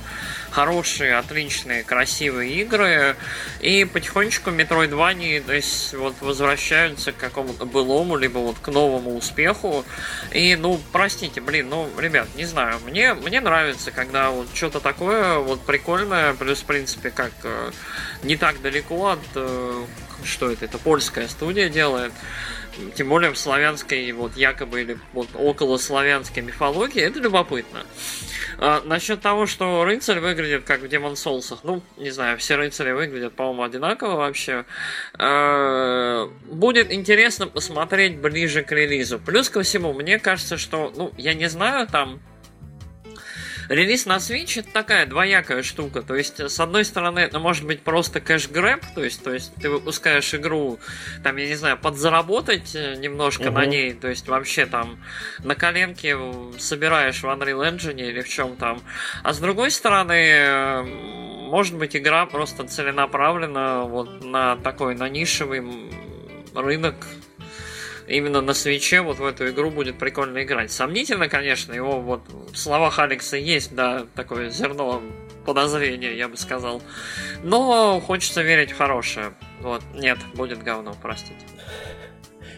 [0.51, 3.15] хорошие, отличные, красивые игры,
[3.59, 9.83] и потихонечку Metroidvania, то есть вот возвращаются к какому-то былому, либо вот к новому успеху,
[10.31, 15.39] и, ну, простите, блин, ну, ребят, не знаю, мне, мне нравится, когда вот что-то такое
[15.39, 17.71] вот прикольное, плюс, в принципе, как э,
[18.21, 19.85] не так далеко от, э,
[20.23, 22.11] что это, это польская студия делает,
[22.95, 27.85] тем более в славянской, вот якобы, или вот около славянской мифологии, это любопытно.
[28.57, 32.91] А, насчет того, что рыцарь выглядит как в Demon Souls, ну, не знаю, все рыцари
[32.91, 34.65] выглядят, по-моему, одинаково вообще.
[35.17, 39.19] А, будет интересно посмотреть ближе к релизу.
[39.19, 42.19] Плюс ко всему, мне кажется, что, ну, я не знаю, там
[43.69, 46.01] Релиз на Switch это такая двоякая штука.
[46.01, 49.69] То есть, с одной стороны, это может быть просто кэш-грэб, то есть, то есть ты
[49.69, 50.79] выпускаешь игру,
[51.23, 53.53] там, я не знаю, подзаработать э, немножко Мгм.
[53.53, 54.99] на ней, то есть вообще там
[55.43, 56.17] на коленке
[56.57, 58.81] собираешь в Unreal Engine или в чем там.
[59.23, 60.83] А с другой стороны,
[61.49, 65.63] может быть, игра просто целенаправлена вот на такой, на нишевый
[66.55, 66.95] рынок
[68.09, 70.71] именно на свече вот в эту игру будет прикольно играть.
[70.71, 75.01] Сомнительно, конечно, его вот в словах Алекса есть, да, такое зерно
[75.45, 76.81] подозрения, я бы сказал.
[77.43, 79.33] Но хочется верить в хорошее.
[79.61, 81.35] Вот, нет, будет говно, простите.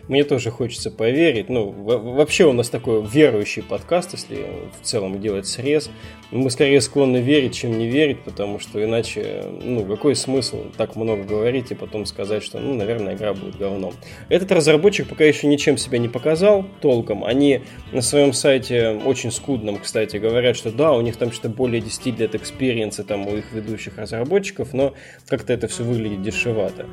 [0.08, 1.50] Мне тоже хочется поверить.
[1.50, 4.46] Ну, вообще у нас такой верующий подкаст, если
[4.80, 5.90] в целом делать срез.
[6.32, 11.24] Мы скорее склонны верить, чем не верить, потому что иначе, ну, какой смысл так много
[11.24, 13.94] говорить и потом сказать, что, ну, наверное, игра будет говном.
[14.30, 17.26] Этот разработчик пока еще ничем себя не показал толком.
[17.26, 17.62] Они
[17.92, 22.20] на своем сайте, очень скудном, кстати, говорят, что да, у них там что-то более 10
[22.20, 24.94] лет experience а там у их ведущих разработчиков, но
[25.28, 26.86] как-то это все выглядит дешевато.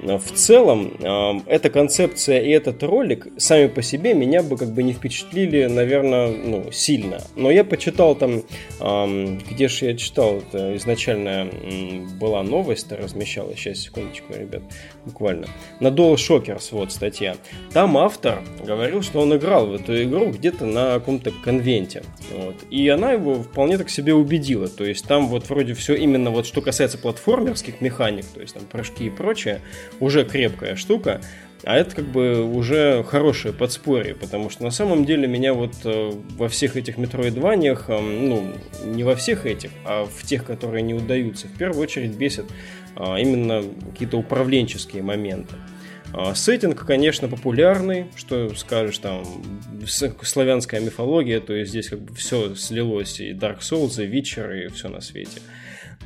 [0.00, 0.92] В целом,
[1.46, 6.28] эта концепция и этот ролик сами по себе меня бы как бы не впечатлили, наверное,
[6.28, 7.20] ну, сильно.
[7.36, 8.42] Но я почитал там,
[8.80, 11.48] эм, где же я читал, это изначально
[12.20, 14.62] была новость, размещалась, сейчас, секундочку, ребят,
[15.04, 15.46] буквально.
[15.80, 17.36] На Dual Shockers, вот статья.
[17.72, 22.02] Там автор говорил, что он играл в эту игру где-то на каком-то конвенте.
[22.32, 22.56] Вот.
[22.70, 24.68] И она его вполне так себе убедила.
[24.68, 28.64] То есть там вот вроде все именно вот что касается платформерских механик, то есть там
[28.64, 29.60] прыжки и прочее,
[30.00, 31.20] уже крепкая штука.
[31.66, 36.12] А это как бы уже хорошее подспорье, потому что на самом деле меня вот э,
[36.36, 38.52] во всех этих метроидваниях, ну,
[38.84, 42.46] не во всех этих, а в тех, которые не удаются, в первую очередь бесит
[42.96, 45.56] а, именно какие-то управленческие моменты.
[46.12, 49.24] А, сеттинг, конечно, популярный, что скажешь, там,
[49.86, 54.68] славянская мифология, то есть здесь как бы все слилось, и Dark Souls, и Witcher, и
[54.68, 55.40] все на свете.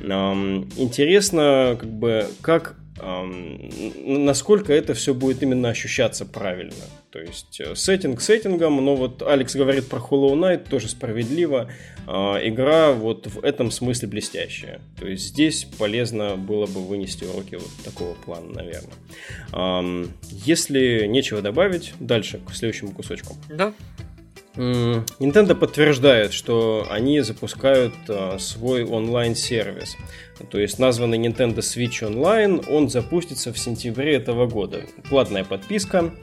[0.01, 6.73] Интересно, как бы, как насколько это все будет именно ощущаться правильно.
[7.11, 11.71] То есть э, сеттинг сеттингом, но вот Алекс говорит про Hollow Knight, тоже справедливо.
[12.05, 14.81] А, игра вот в этом смысле блестящая.
[14.99, 20.07] То есть здесь полезно было бы вынести уроки вот такого плана, наверное.
[20.29, 23.35] Если нечего добавить, дальше к следующему кусочку.
[23.49, 23.73] Да.
[24.55, 29.95] Nintendo подтверждает, что они запускают а, свой онлайн-сервис.
[30.49, 34.81] То есть названный Nintendo Switch Online, он запустится в сентябре этого года.
[35.09, 36.13] Платная подписка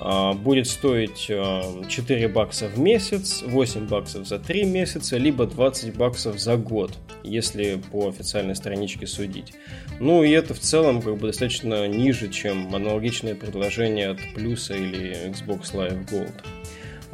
[0.00, 5.96] а, будет стоить 4 а, бакса в месяц, 8 баксов за 3 месяца, либо 20
[5.96, 9.54] баксов за год, если по официальной страничке судить.
[10.00, 15.30] Ну и это в целом как бы достаточно ниже, чем аналогичное предложение от Плюса или
[15.30, 16.34] Xbox Live Gold.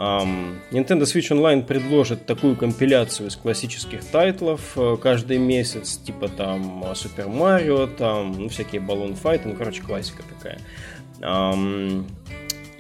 [0.03, 7.29] Nintendo Switch Online предложит такую компиляцию из классических тайтлов э, каждый месяц, типа там Super
[7.29, 10.59] Mario, там ну, всякие Balloon Fight, ну, короче, классика такая.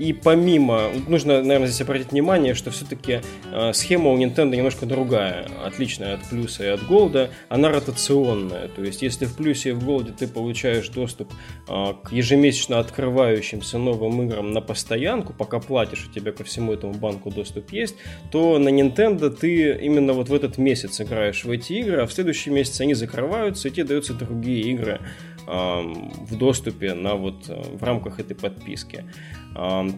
[0.02, 3.20] И помимо, нужно, наверное, здесь обратить внимание, что все-таки
[3.52, 8.66] э, схема у Nintendo немножко другая, отличная от плюса и от голда, она ротационная.
[8.66, 11.32] То есть, если в плюсе и в голде ты получаешь доступ
[11.68, 16.94] э, к ежемесячно открывающимся новым играм на постоянку, пока платишь, у тебя ко всему этому
[16.94, 17.94] банку доступ есть,
[18.32, 22.12] то на Nintendo ты именно вот в этот месяц играешь в эти игры, а в
[22.12, 24.98] следующий месяц они закрываются, и тебе даются другие игры
[25.46, 29.04] в доступе на вот э, в рамках этой подписки.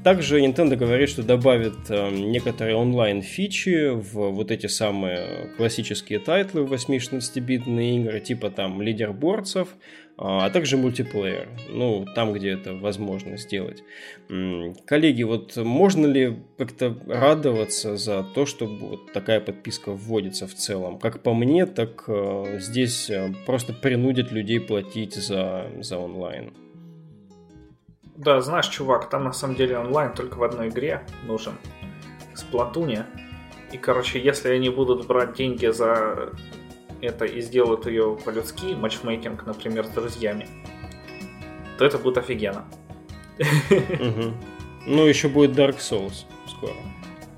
[0.03, 7.97] Также Nintendo говорит, что добавит некоторые онлайн-фичи в вот эти самые классические тайтлы в 8-16-битные
[7.97, 9.69] игры, типа там leaderboards ов,
[10.17, 13.83] а также мультиплеер, ну, там, где это возможно сделать.
[14.87, 20.99] Коллеги, вот можно ли как-то радоваться за то, что вот такая подписка вводится в целом?
[21.01, 26.53] Как по мне, так э, здесь э, просто принудит людей платить за, за онлайн.
[28.17, 31.55] Да, знаешь, чувак, там на самом деле онлайн только в одной игре нужен.
[32.35, 33.07] С Платуне.
[33.73, 36.33] И, короче, если они будут брать деньги за
[37.01, 40.47] это и сделают ее по-людски, матчмейкинг, например, с друзьями,
[41.77, 42.65] то это будет офигенно.
[44.87, 46.75] Ну, еще будет Dark Souls скоро.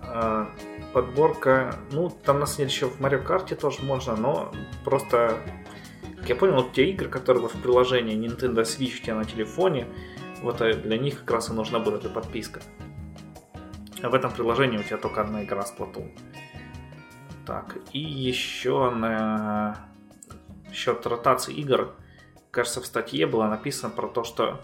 [0.02, 0.50] А,
[0.92, 4.52] подборка, ну, там на самом деле еще в Mario Kart тоже можно, но
[4.84, 5.38] просто,
[6.18, 9.86] как я понял, вот те игры, которые в приложении Nintendo Switch у тебя на телефоне,
[10.42, 12.60] вот э, для них как раз и нужна будет эта подписка.
[14.02, 16.10] А в этом приложении у тебя только одна игра с Splatoon.
[17.46, 19.88] Так, и еще на
[20.72, 21.94] счет ротации игр,
[22.50, 24.60] кажется, в статье было написано про то, что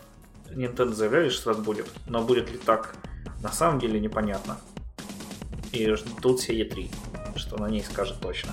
[0.50, 2.94] Nintendo заявляли, что это будет, но будет ли так
[3.42, 4.58] на самом деле непонятно.
[5.72, 6.90] И ждут все E3,
[7.36, 8.52] что на ней скажет точно.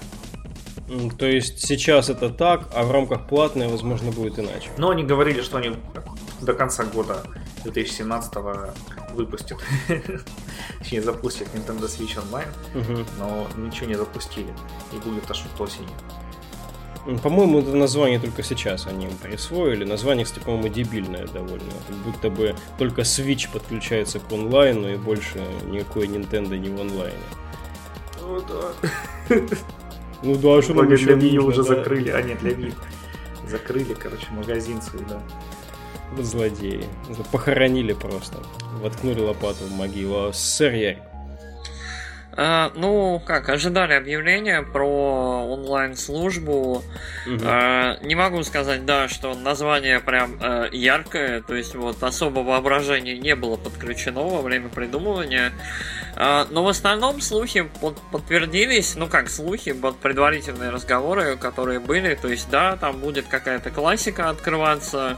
[1.18, 4.70] То есть сейчас это так, а в рамках платной, возможно, будет иначе.
[4.78, 5.76] Но они говорили, что они
[6.42, 7.24] до конца года
[7.64, 8.34] 2017
[9.14, 9.58] выпустят.
[10.80, 14.54] Точнее, запустят Nintendo Switch Online, но ничего не запустили.
[14.94, 15.96] И будет аж вот осенью.
[17.24, 19.84] По-моему, это название только сейчас они им присвоили.
[19.84, 21.72] Название, кстати, по-моему, дебильное довольно.
[21.88, 27.18] Как будто бы только Switch подключается к онлайну и больше никакой Nintendo не в онлайне.
[28.22, 29.36] Ну да.
[30.22, 31.76] Ну да, что нам еще для Wii уже да?
[31.76, 32.74] закрыли, а нет, для Wii.
[33.48, 35.22] Закрыли, короче, магазин свой, да.
[36.12, 36.86] Вот Злодеи.
[37.32, 38.40] Похоронили просто.
[38.82, 40.30] Воткнули лопату в могилу.
[40.30, 41.00] А, Сэр Ярик.
[42.42, 46.84] А, ну, как, ожидали объявления про онлайн-службу.
[47.26, 47.42] Мгм.
[47.44, 53.18] А, не могу сказать, да, что название прям э, яркое, то есть вот особо воображения
[53.18, 55.52] не было подключено во время придумывания.
[56.16, 62.30] А, но в остальном слухи под- подтвердились, ну как слухи, предварительные разговоры, которые были, то
[62.30, 65.18] есть да, там будет какая-то классика открываться,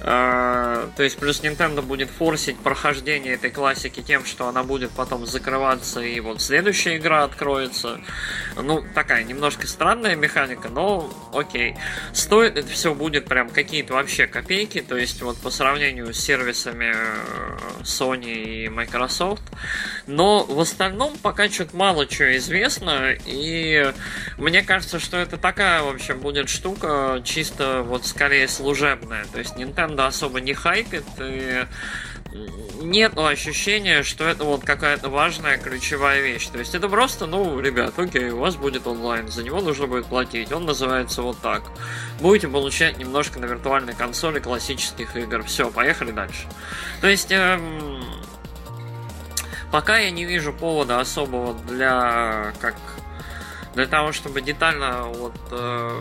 [0.00, 6.00] то есть плюс Nintendo будет форсить прохождение этой классики тем, что она будет потом закрываться
[6.00, 8.00] и вот следующая игра откроется.
[8.56, 11.76] Ну, такая немножко странная механика, но окей.
[12.12, 16.92] Стоит это все будет прям какие-то вообще копейки, то есть вот по сравнению с сервисами
[16.94, 19.42] э, Sony и Microsoft.
[20.06, 23.92] Но в остальном пока что-то мало чего известно, и
[24.36, 29.24] мне кажется, что это такая, в общем, будет штука чисто вот скорее служебная.
[29.32, 31.66] То есть Nintendo особо не хайпит, и
[32.80, 36.48] нет ощущения, что это вот какая-то важная ключевая вещь.
[36.48, 40.06] То есть это просто, ну, ребят, окей, у вас будет онлайн, за него нужно будет
[40.06, 40.52] платить.
[40.52, 41.62] Он называется вот так.
[42.20, 45.44] Будете получать немножко на виртуальной консоли классических игр.
[45.44, 46.48] Все, поехали дальше.
[47.00, 48.04] То есть эм,
[49.70, 52.74] пока я не вижу повода особого для как
[53.74, 56.00] для того, чтобы детально вот э,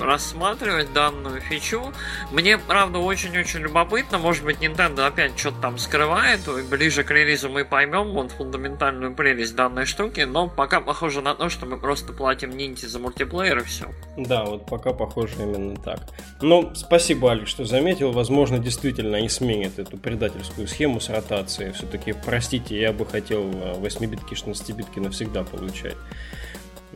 [0.00, 1.92] рассматривать данную фичу.
[2.30, 4.18] Мне, правда, очень-очень любопытно.
[4.18, 6.40] Может быть, Nintendo опять что-то там скрывает.
[6.48, 10.20] и Ближе к релизу мы поймем вот фундаментальную прелесть данной штуки.
[10.20, 13.86] Но пока похоже на то, что мы просто платим Нинти за мультиплеер и все.
[14.16, 16.00] Да, вот пока похоже именно так.
[16.40, 18.12] Но спасибо, Алекс, что заметил.
[18.12, 21.72] Возможно, действительно они сменят эту предательскую схему с ротацией.
[21.72, 25.96] Все-таки, простите, я бы хотел 8-битки, 16-битки навсегда получать.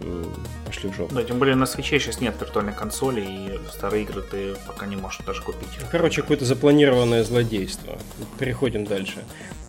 [0.00, 0.24] М,
[0.66, 1.14] Пошли в жопу.
[1.14, 4.96] Да, тем более на свече сейчас нет виртуальной консоли, и старые игры ты пока не
[4.96, 5.68] можешь даже купить.
[5.90, 7.98] Короче, какое-то запланированное злодейство.
[8.38, 9.24] Переходим дальше.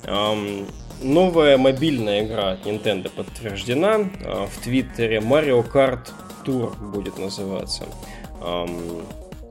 [0.06, 0.68] Ам,
[1.02, 4.10] новая мобильная игра от Nintendo подтверждена.
[4.24, 6.10] А, В Твиттере Mario Kart
[6.46, 7.86] Tour будет называться.
[8.42, 9.02] Ам,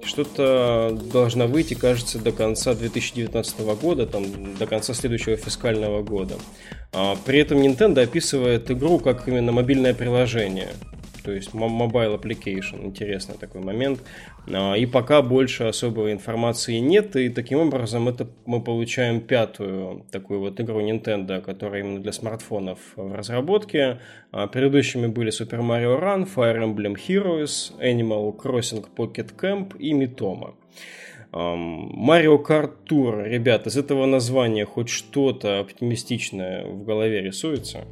[0.02, 6.34] Что-то должна выйти, кажется, до конца 2019 года, там, до конца следующего фискального года.
[6.92, 10.70] А, При этом Nintendo описывает игру как именно мобильное приложение.
[11.22, 12.84] То есть mobile application.
[12.84, 14.00] Интересный такой момент.
[14.52, 17.16] А, И пока больше особой информации нет.
[17.16, 22.78] И таким образом это мы получаем пятую такую вот игру Nintendo, которая именно для смартфонов
[22.96, 24.00] в разработке.
[24.32, 30.54] А, Предыдущими были Super Mario Run, Fire Emblem Heroes, Animal Crossing Pocket Camp и Mitoma.
[31.32, 37.84] Mario Kart Tour, ребят, из этого названия хоть что-то оптимистичное в голове рисуется?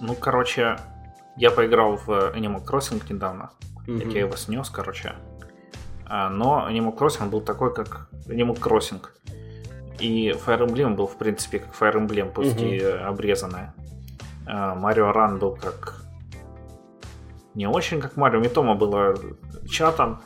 [0.00, 0.78] Ну, короче,
[1.40, 3.50] я поиграл в Animal Crossing недавно.
[3.86, 5.14] Как я его снес, короче.
[6.06, 9.00] А, Но Animal Crossing был такой, как Animal Crossing.
[9.98, 12.64] И Fire Emblem был, в принципе, как Fire Emblem, пусть Мгм.
[12.66, 13.74] и обрезанная.
[14.46, 15.94] Mario Run был как...
[17.54, 18.40] Не очень как Марио.
[18.40, 19.14] Митома было
[19.68, 20.20] чатом.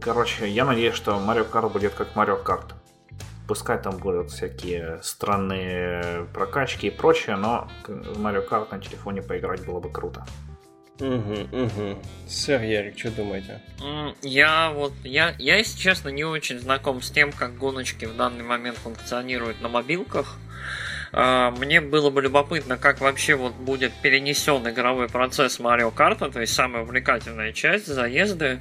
[0.00, 2.74] Короче, я надеюсь, что Mario Kart будет как Mario Kart.
[3.48, 9.64] Пускай там будут всякие странные прокачки и прочее, но в Mario Kart на телефоне поиграть
[9.64, 10.24] было бы круто.
[11.00, 11.98] Угу, угу.
[12.28, 13.60] Сэр Ярик, что думаете?
[14.22, 18.44] Я вот, я, я, если честно, не очень знаком с тем, как гоночки в данный
[18.44, 20.38] момент функционируют на мобилках.
[21.12, 26.40] А, Мне было бы любопытно, как вообще вот будет перенесен игровой процесс Марио Карта, то
[26.40, 28.60] есть самая увлекательная часть, заезды,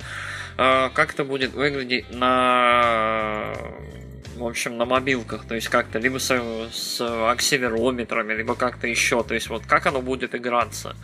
[0.57, 3.53] А, как это будет выглядеть на
[4.35, 6.31] в общем, на мобилках, то есть как-то либо с,
[6.73, 10.95] с акселерометрами, либо как-то еще, то есть вот как оно будет играться.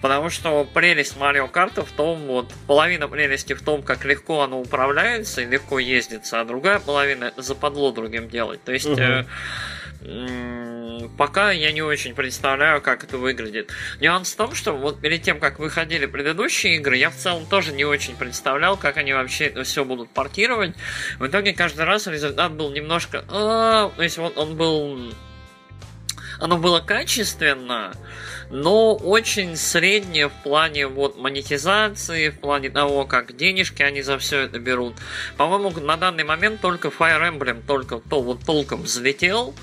[0.00, 4.60] Потому что прелесть Марио Карта в том, вот половина прелести в том, как легко оно
[4.60, 8.62] управляется и легко ездится, а другая половина западло другим делать.
[8.64, 9.00] То есть Мгм.
[9.00, 9.24] э,
[11.16, 13.70] пока я не очень представляю, как это выглядит.
[14.00, 17.72] Нюанс в том, что вот перед тем, как выходили предыдущие игры, я в целом тоже
[17.72, 20.74] не очень представлял, как они вообще это все будут портировать.
[21.18, 23.24] В итоге каждый раз результат был немножко...
[23.28, 25.12] «А», То есть вот он был
[26.40, 27.92] оно было качественно,
[28.50, 34.40] но очень среднее в плане вот монетизации, в плане того, как денежки они за все
[34.40, 34.94] это берут.
[35.36, 39.54] По-моему, на данный момент только Fire Emblem только то вот толком взлетел.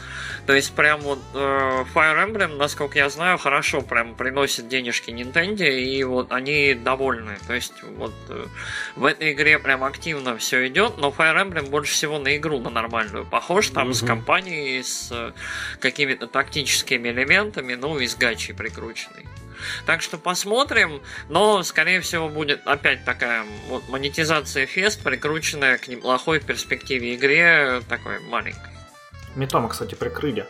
[0.45, 5.67] То есть прям вот э, Fire Emblem, насколько я знаю, хорошо прям приносит денежки Nintendo,
[5.67, 7.37] и вот они довольны.
[7.47, 8.45] То есть вот э,
[8.95, 12.69] в этой игре прям активно все идет, но Fire Emblem больше всего на игру, на
[12.69, 13.25] нормальную.
[13.25, 13.93] Похож там mm-hmm.
[13.93, 15.33] с компанией, с э,
[15.81, 19.25] какими-то тактическими элементами, ну и с гачей прикрученной.
[19.85, 26.39] Так что посмотрим, но, скорее всего, будет опять такая вот монетизация фест, прикрученная к неплохой
[26.39, 28.71] перспективе игре, такой маленькой.
[29.35, 30.45] Метома, кстати, прикрыли.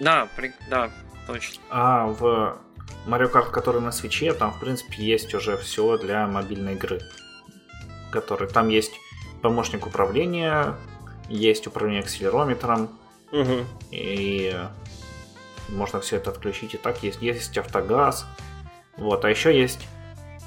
[0.00, 0.52] Да, при...
[0.68, 0.90] да,
[1.26, 1.62] точно.
[1.70, 2.58] А в
[3.06, 7.02] Mario Kart, который на свече, там, в принципе, есть уже все для мобильной игры.
[8.10, 8.48] Который...
[8.48, 8.92] Там есть
[9.42, 10.74] помощник управления,
[11.28, 12.98] есть управление акселерометром,
[13.32, 13.66] угу.
[13.90, 14.56] и
[15.68, 16.74] можно все это отключить.
[16.74, 18.26] И так есть, есть автогаз.
[18.96, 19.86] Вот, а еще есть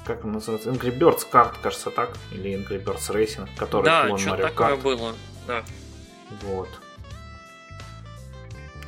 [0.04, 4.18] как он называется, Angry Birds карт, кажется, так, или Angry Birds Racing, который да, клон
[4.18, 4.80] Mario такое Kart.
[4.80, 5.14] было,
[5.46, 5.62] да.
[6.44, 6.70] Вот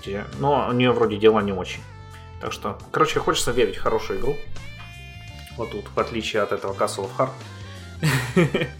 [0.00, 0.24] где...
[0.38, 1.82] Но у нее вроде дела не очень.
[2.40, 4.36] Так что, короче, хочется верить в хорошую игру.
[5.56, 7.30] Вот тут, в отличие от этого Castle of
[8.02, 8.66] Heart.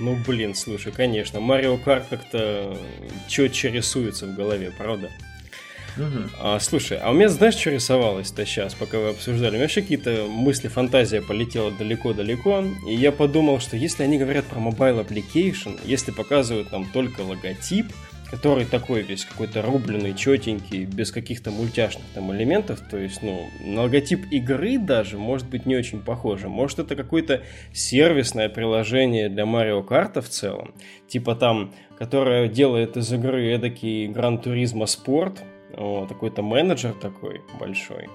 [0.00, 2.76] Ну, блин, слушай, конечно, Марио Карт как-то
[3.28, 5.08] четче рисуется в голове, правда?
[6.40, 9.50] А, слушай, а у меня знаешь, что рисовалось-то сейчас, пока вы обсуждали?
[9.50, 14.44] У меня вообще какие-то мысли, фантазия полетела далеко-далеко, и я подумал, что если они говорят
[14.46, 17.86] про mobile application, если показывают нам только логотип,
[18.30, 23.82] который такой весь какой-то рубленый, четенький, без каких-то мультяшных там элементов, то есть, ну, на
[23.82, 26.48] логотип игры даже может быть не очень похоже.
[26.48, 27.42] Может, это какое-то
[27.72, 30.74] сервисное приложение для Марио Карта в целом,
[31.06, 35.44] типа там, которое делает из игры эдакий Гран Туризма Спорт,
[36.08, 38.08] какой-то менеджер такой большой.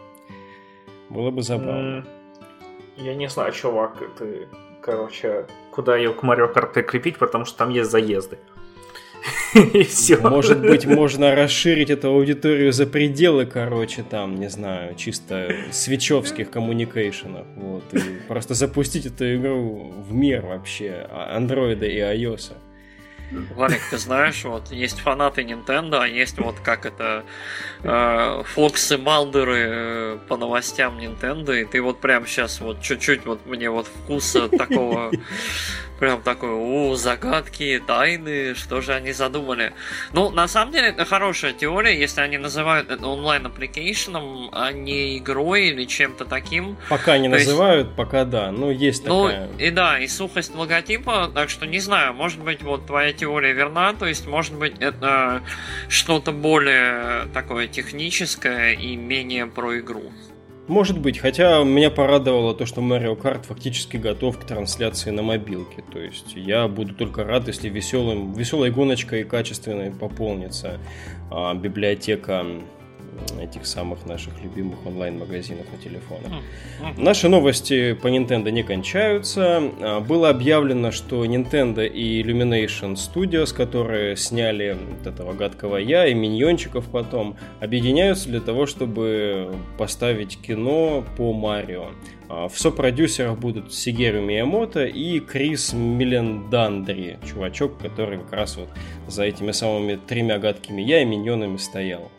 [1.10, 2.05] Было бы забавно.
[2.97, 4.47] Я не знаю, чувак, ты,
[4.82, 8.38] короче, куда ее к Марио Карте крепить, потому что там есть заезды.
[9.74, 10.18] И все.
[10.18, 17.47] Может быть, можно расширить эту аудиторию за пределы, короче, там, не знаю, чисто свечевских коммуникейшенов.
[17.55, 22.53] Вот, и просто запустить эту игру в мир вообще андроида и iOS.
[23.32, 27.23] Валик, ты знаешь, вот есть фанаты Nintendo, а есть вот как это
[27.84, 33.45] э, Фоксы Малдеры э, по новостям Nintendo, и ты вот прям сейчас вот чуть-чуть вот
[33.45, 35.11] мне вот вкуса такого
[36.00, 39.74] Прям такой, о, загадки, тайны, что же они задумали.
[40.14, 44.72] Ну, на самом деле, это хорошая теория, если они называют это online application ом, а
[44.72, 46.78] не игрой или чем-то таким.
[46.89, 47.97] Пока не То называют, есть...
[47.97, 49.50] пока да, ну, есть ну, такая...
[49.58, 53.93] и да, и сухость логотипа, так что не знаю, может быть, вот твоя теория верна,
[53.93, 55.41] то есть, может быть, это
[55.89, 60.12] что-то более такое техническое и менее про игру.
[60.70, 65.84] Может быть, хотя меня порадовало то, что Mario Kart фактически готов к трансляции на мобилке.
[65.91, 70.78] То есть я буду только рад, если веселым, веселой гоночкой и качественной пополнится
[71.32, 72.45] а, библиотека
[73.41, 76.43] этих самых наших любимых онлайн-магазинов на телефонах.
[76.97, 79.61] Наши новости по Nintendo не кончаются.
[79.82, 86.13] А, было объявлено, что Nintendo и Illumination Studios, которые сняли вот этого гадкого я и
[86.13, 91.91] миньончиков потом, объединяются для того, чтобы поставить кино по Марио.
[92.30, 98.70] А, в сопродюсерах будут Сигеру Миямото и Крис Милендандри, чувачок, который как раз вот
[99.07, 102.11] за этими самыми тремя гадкими я и миньонами стоял.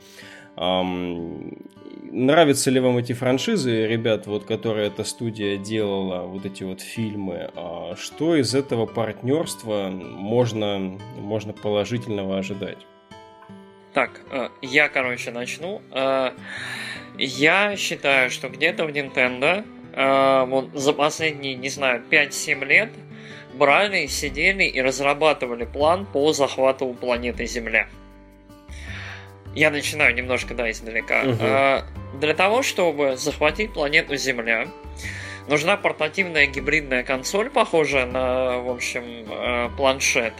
[2.13, 7.51] Нравятся ли вам эти франшизы, ребят, вот, которые эта студия делала, вот эти вот фильмы?
[7.55, 12.79] А что из этого партнерства можно, можно положительного ожидать?
[13.93, 15.83] Так, э, я, короче, начну.
[15.93, 16.31] Э,
[17.17, 22.91] я считаю, что где-то в Nintendo э, вот за последние, не знаю, 5-7 лет
[23.55, 27.89] брали, сидели и разрабатывали план по захвату планеты Земля.
[29.55, 31.23] Я начинаю немножко, да, издалека.
[31.23, 32.19] Угу.
[32.21, 34.69] Для того, чтобы захватить планету Земля,
[35.49, 40.35] нужна портативная гибридная консоль, похожая на, в общем, э, планшет.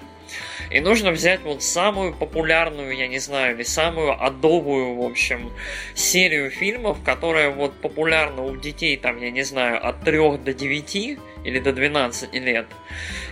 [0.71, 5.53] И нужно взять вот самую популярную, я не знаю, или самую адовую, в общем,
[5.95, 11.19] серию фильмов, которая вот популярна у детей, там, я не знаю, от 3 до 9
[11.45, 12.67] или до 12 лет.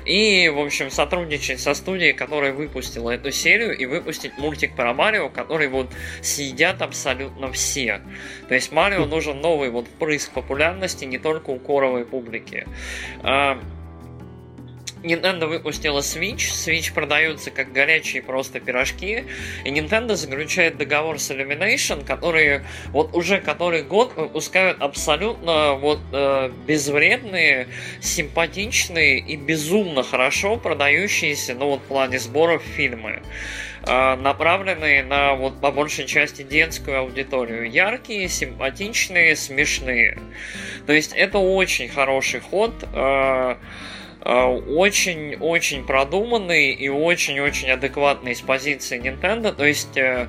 [0.05, 5.29] И, в общем, сотрудничать со студией, которая выпустила эту серию, и выпустить мультик про Марио,
[5.29, 5.91] который вот
[6.23, 8.01] съедят абсолютно все.
[8.49, 12.67] То есть Марио нужен новый вот впрыск популярности не только у коровой публики.
[15.03, 19.25] Nintendo выпустила Switch, Switch продаются как горячие просто пирожки,
[19.65, 26.51] и Nintendo заключает договор с Illumination, которые вот уже который год выпускают абсолютно вот э,
[26.67, 27.69] безвредные,
[28.01, 33.23] симпатичные и безумно хорошо продающиеся, ну вот в плане сборов фильмы
[33.87, 37.71] э, направленные на вот по большей части детскую аудиторию.
[37.71, 40.19] Яркие, симпатичные, смешные.
[40.87, 42.75] То есть это очень хороший ход.
[44.29, 49.55] Э, очень-очень продуманный и очень-очень адекватный с позиции Nintendo.
[49.55, 50.29] То есть э,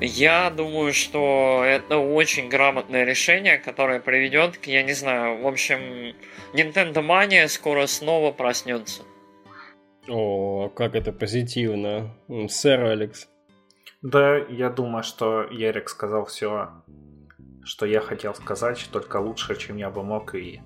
[0.00, 6.16] я думаю, что это очень грамотное решение, которое приведет к, я не знаю, в общем,
[6.52, 9.02] Nintendo Mania скоро снова проснется.
[10.08, 12.16] О, как это позитивно,
[12.48, 13.28] сэр Алекс.
[14.02, 16.70] Да, я думаю, что Ярик сказал все,
[17.62, 20.60] что я хотел сказать, только лучше, чем я бы мог, и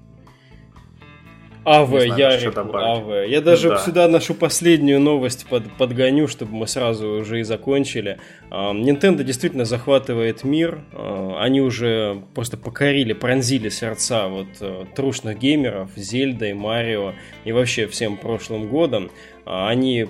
[1.64, 3.28] АВ, Ярик, АВ.
[3.28, 3.78] Я даже да.
[3.78, 8.18] сюда нашу последнюю новость под, подгоню, чтобы мы сразу уже и закончили.
[8.50, 10.80] Nintendo действительно захватывает мир.
[10.92, 17.86] А, они уже просто покорили, пронзили сердца вот э, трушных геймеров, Зельдой, Марио и вообще
[17.86, 19.10] всем прошлым годом.
[19.44, 20.06] А, они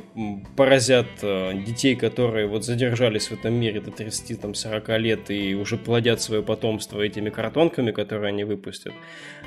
[0.57, 6.21] поразят э, детей, которые вот задержались в этом мире до 30-40 лет и уже плодят
[6.21, 8.93] свое потомство этими картонками, которые они выпустят.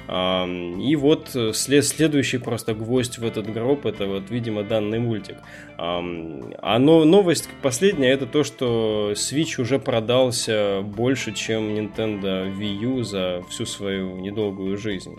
[0.08, 5.38] И вот э, следующий просто гвоздь в этот гроб, это вот, видимо, данный мультик.
[5.78, 13.42] А новость последняя, это то, что Switch уже продался больше, чем Nintendo Wii U за
[13.50, 15.18] всю свою недолгую жизнь.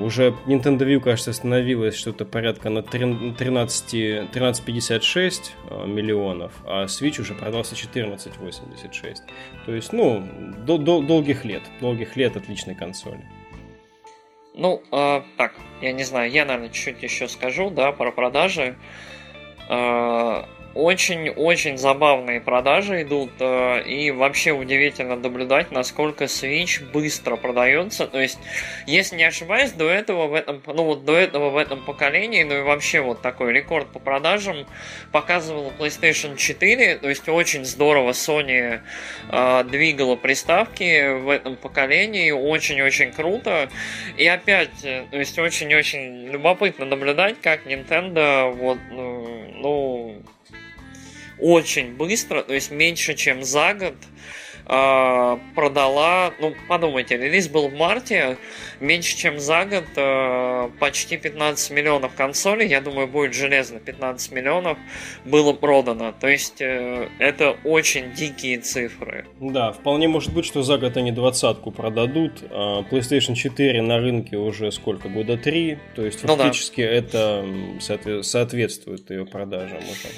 [0.00, 5.32] Уже Nintendo Wii, кажется, остановилась что-то порядка на 13, 13,56
[5.70, 9.16] а, миллионов, а Switch уже продался 14,86.
[9.64, 10.22] То есть, ну,
[10.66, 13.24] дол- дол- долгих лет, долгих лет отличной консоли.
[14.54, 18.76] Ну, э, так, я не знаю, я, наверное, чуть еще скажу, да, про продажи.
[19.68, 20.44] Э,
[20.74, 28.06] очень-очень забавные продажи идут, э, и вообще удивительно наблюдать, насколько Switch быстро продается.
[28.06, 28.38] То есть,
[28.86, 32.58] если не ошибаюсь, до этого в этом, ну вот до этого в этом поколении, ну
[32.58, 34.66] и вообще вот такой рекорд по продажам
[35.12, 36.96] показывала PlayStation 4.
[36.96, 38.80] То есть, очень здорово Sony
[39.30, 43.68] э, двигала приставки в этом поколении, очень-очень круто.
[44.16, 50.22] И опять, э, то есть, очень-очень любопытно наблюдать, как Nintendo вот, ну, ну
[51.38, 53.94] очень быстро, то есть меньше, чем за год,
[54.66, 58.38] э, продала, ну, подумайте, релиз был в марте,
[58.80, 64.78] меньше, чем за год, э, почти 15 миллионов консолей, я думаю, будет железно 15 миллионов,
[65.24, 66.14] было продано.
[66.18, 69.26] То есть, э, это очень дикие цифры.
[69.40, 72.42] Да, вполне может быть, что за год они двадцатку продадут.
[72.50, 75.08] А PlayStation 4 на рынке уже сколько?
[75.08, 75.78] Года три.
[75.94, 77.94] То есть, фактически ну, да.
[77.94, 80.08] это соответствует ее продажам уже.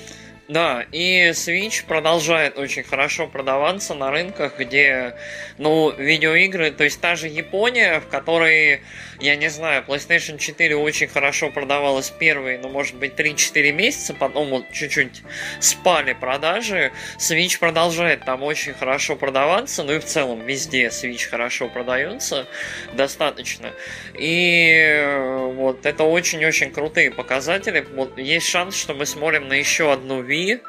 [0.49, 5.17] Да, и Switch продолжает очень хорошо продаваться на рынках, где,
[5.59, 8.83] ну, видеоигры, то есть та же Япония, в которой,
[9.19, 14.51] я не знаю, PlayStation 4 очень хорошо продавалась первые, ну, может быть, 3-4 месяца, потом
[14.51, 15.23] вот чуть-чуть
[15.59, 21.69] спали продажи, Switch продолжает там очень хорошо продаваться, ну и в целом везде Switch хорошо
[21.69, 22.47] продается,
[22.93, 23.73] достаточно.
[24.15, 27.85] И вот это очень-очень крутые показатели.
[27.95, 30.61] Вот есть шанс, что мы смотрим на еще одну Wii,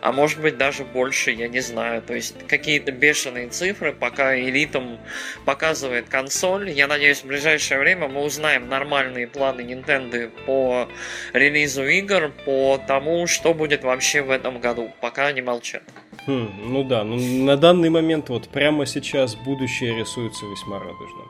[0.00, 2.02] а может быть даже больше, я не знаю.
[2.02, 4.98] То есть какие-то бешеные цифры, пока элитам
[5.44, 6.70] показывает консоль.
[6.70, 10.88] Я надеюсь, в ближайшее время мы узнаем нормальные планы Nintendo по
[11.32, 14.92] релизу игр, по тому, что будет вообще в этом году.
[15.00, 15.82] Пока они молчат.
[16.26, 21.22] Хм, ну да, ну на данный момент вот прямо сейчас будущее рисуется весьма радужно.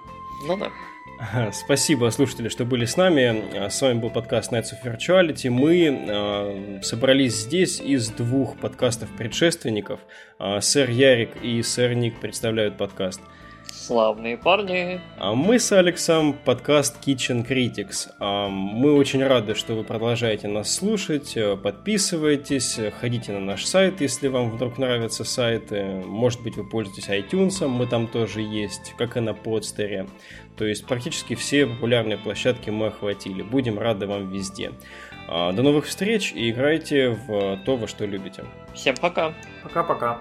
[0.47, 0.70] Ну да.
[1.52, 3.68] Спасибо, слушатели, что были с нами.
[3.68, 5.50] С вами был подкаст Nights of Virtuality.
[5.50, 10.00] Мы э, собрались здесь из двух подкастов предшественников.
[10.38, 13.20] Э, сэр Ярик и сэр Ник представляют подкаст.
[13.83, 15.01] Славные парни.
[15.18, 18.12] А мы с Алексом подкаст Kitchen Critics.
[18.20, 21.37] А, мы очень рады, что вы продолжаете нас слушать.
[21.64, 26.01] Подписывайтесь, ходите на наш сайт, если вам вдруг нравятся сайты.
[26.07, 30.07] Может быть, вы пользуетесь iTunes, мы там тоже есть, как и на подстере.
[30.57, 33.43] То есть практически все популярные площадки мы охватили.
[33.43, 34.70] Будем рады вам везде.
[35.26, 38.45] А, до новых встреч и играйте в то, во что любите.
[38.74, 39.35] Всем пока.
[39.64, 40.20] Пока-пока.